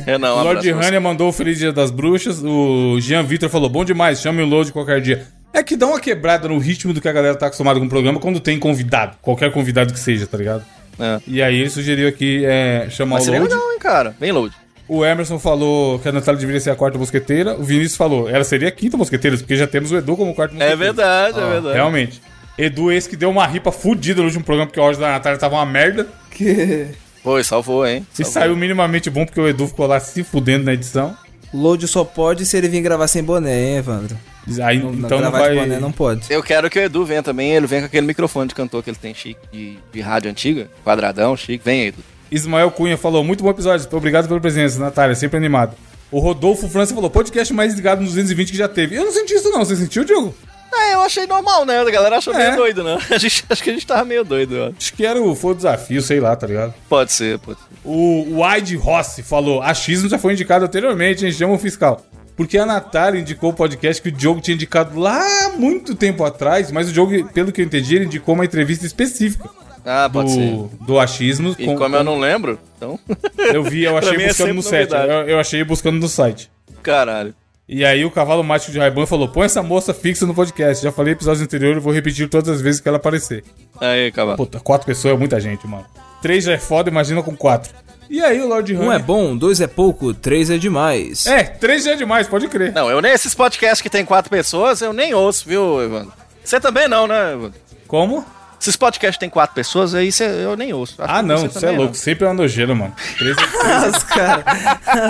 [0.07, 0.71] Renan, um O Lord.
[0.73, 2.43] Rania mandou o Feliz Dia das Bruxas.
[2.43, 5.27] O Jean Vitor falou: bom demais, chame o Load qualquer dia.
[5.53, 7.89] É que dá uma quebrada no ritmo do que a galera tá acostumada com o
[7.89, 9.17] programa quando tem convidado.
[9.23, 10.65] Qualquer convidado que seja, tá ligado?
[11.01, 11.21] É.
[11.27, 13.55] E aí ele sugeriu aqui é, chamar Mas o seria Load.
[13.55, 14.15] legal, hein, cara.
[14.21, 14.55] Vem, Load.
[14.89, 17.55] O Emerson falou que a Natália deveria ser a quarta mosqueteira.
[17.57, 20.53] O Vinícius falou, ela seria a quinta mosqueteira, porque já temos o Edu como quarto
[20.53, 20.79] É mosqueteiro.
[20.79, 21.75] verdade, é verdade.
[21.75, 22.23] Realmente.
[22.57, 25.39] Edu, esse que deu uma ripa fudida no último programa, porque o áudio da Natália
[25.39, 26.09] tava uma merda.
[26.31, 26.87] Que...
[27.23, 28.07] Foi, salvou, hein?
[28.15, 28.33] E Salvou.
[28.33, 31.15] saiu minimamente bom, porque o Edu ficou lá se fudendo na edição.
[31.53, 34.17] Load só pode se ele vir gravar sem boné, hein, Evandro?
[34.63, 35.55] Aí, Não, então não gravar vai...
[35.55, 36.23] boné não pode.
[36.31, 38.89] Eu quero que o Edu venha também, ele vem com aquele microfone de cantor que
[38.91, 41.63] ele tem chique, de, de rádio antiga, quadradão, chique.
[41.65, 41.99] Vem, Edu.
[42.31, 45.75] Ismael Cunha falou, muito bom episódio, obrigado pela presença, Natália, sempre animado.
[46.11, 48.97] O Rodolfo França falou, podcast mais ligado nos 220 que já teve.
[48.97, 50.35] Eu não senti isso não, você sentiu, Diogo?
[50.73, 51.81] É, eu achei normal, né?
[51.81, 52.39] A galera achou É.
[52.47, 52.99] meio doido, né?
[53.11, 54.73] A gente, acho que a gente tava meio doido, ó.
[54.77, 56.75] Acho que era o, foi o desafio, sei lá, tá ligado?
[56.89, 57.65] Pode ser, pode ser.
[57.85, 62.05] O Wide Rossi falou: achismo já foi indicado anteriormente, a gente chama o fiscal.
[62.37, 66.71] Porque a Natália indicou o podcast que o Diogo tinha indicado lá muito tempo atrás,
[66.71, 69.49] mas o Diogo, pelo que eu entendi, ele indicou uma entrevista específica
[69.85, 70.51] Ah, pode ser.
[70.53, 71.55] do, do achismo.
[71.59, 72.99] E com- como eu não lembro, então.
[73.53, 75.09] eu vi, eu achei é buscando no sempre site.
[75.11, 76.51] Eu, eu achei buscando no site.
[76.83, 77.35] Caralho.
[77.69, 80.83] E aí o cavalo mágico de Raiban falou: põe essa moça fixa no podcast.
[80.83, 83.45] Já falei episódio anterior e vou repetir todas as vezes que ela aparecer.
[83.81, 84.37] Aí, cavalo.
[84.37, 85.85] Puta, quatro pessoas é muita gente, mano.
[86.23, 87.73] Três já é foda, imagina com quatro.
[88.11, 88.97] E aí o Lord Um Honey.
[88.97, 91.27] é bom, dois é pouco, três é demais.
[91.27, 92.73] É, três já é demais, pode crer.
[92.73, 96.15] Não, eu nem esses podcasts que tem quatro pessoas, eu nem ouço, viu, Evandro?
[96.43, 97.61] Você também não, né, Evandro?
[97.87, 98.25] Como?
[98.61, 100.95] Esses podcasts que tem quatro pessoas, aí cê- eu nem ouço.
[101.01, 101.95] Acho Ah, que não, você é louco.
[101.95, 102.93] Sempre é uma nojeira, mano.
[103.17, 103.89] Três é...
[103.97, 104.45] Os caras.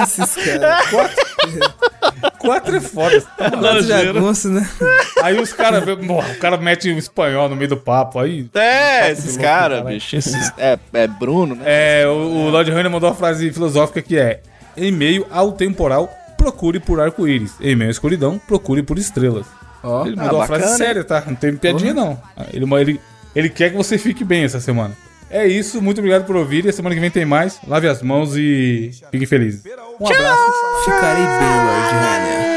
[0.18, 0.84] Esses caras.
[2.38, 3.20] Quatro é foda.
[3.36, 4.68] Quatro jagunço, né?
[5.22, 5.82] Aí os caras...
[5.86, 8.18] O cara mete o espanhol no meio do papo.
[8.20, 8.49] Aí...
[8.55, 9.94] É, esses louco, caras, caralho.
[9.96, 10.16] bicho.
[10.16, 11.62] Esses, é, é Bruno, né?
[11.66, 14.40] É, o, o Lord Hunter mandou uma frase filosófica que é
[14.76, 17.53] Em meio ao temporal, procure por arco-íris.
[17.61, 19.46] Em meio à escuridão, procure por estrelas.
[19.82, 20.07] Ó.
[20.07, 21.22] Ele mandou Ah, uma frase séria, tá?
[21.26, 22.20] Não tem piadinha, não.
[22.53, 23.01] Ele, ele,
[23.35, 24.97] ele quer que você fique bem essa semana.
[25.31, 26.64] É isso, muito obrigado por ouvir.
[26.64, 27.59] E a semana que vem tem mais.
[27.66, 29.62] Lave as mãos e fiquem felizes.
[30.01, 30.53] Um abraço.
[30.85, 32.47] Ficarei bem, Lord Rainer.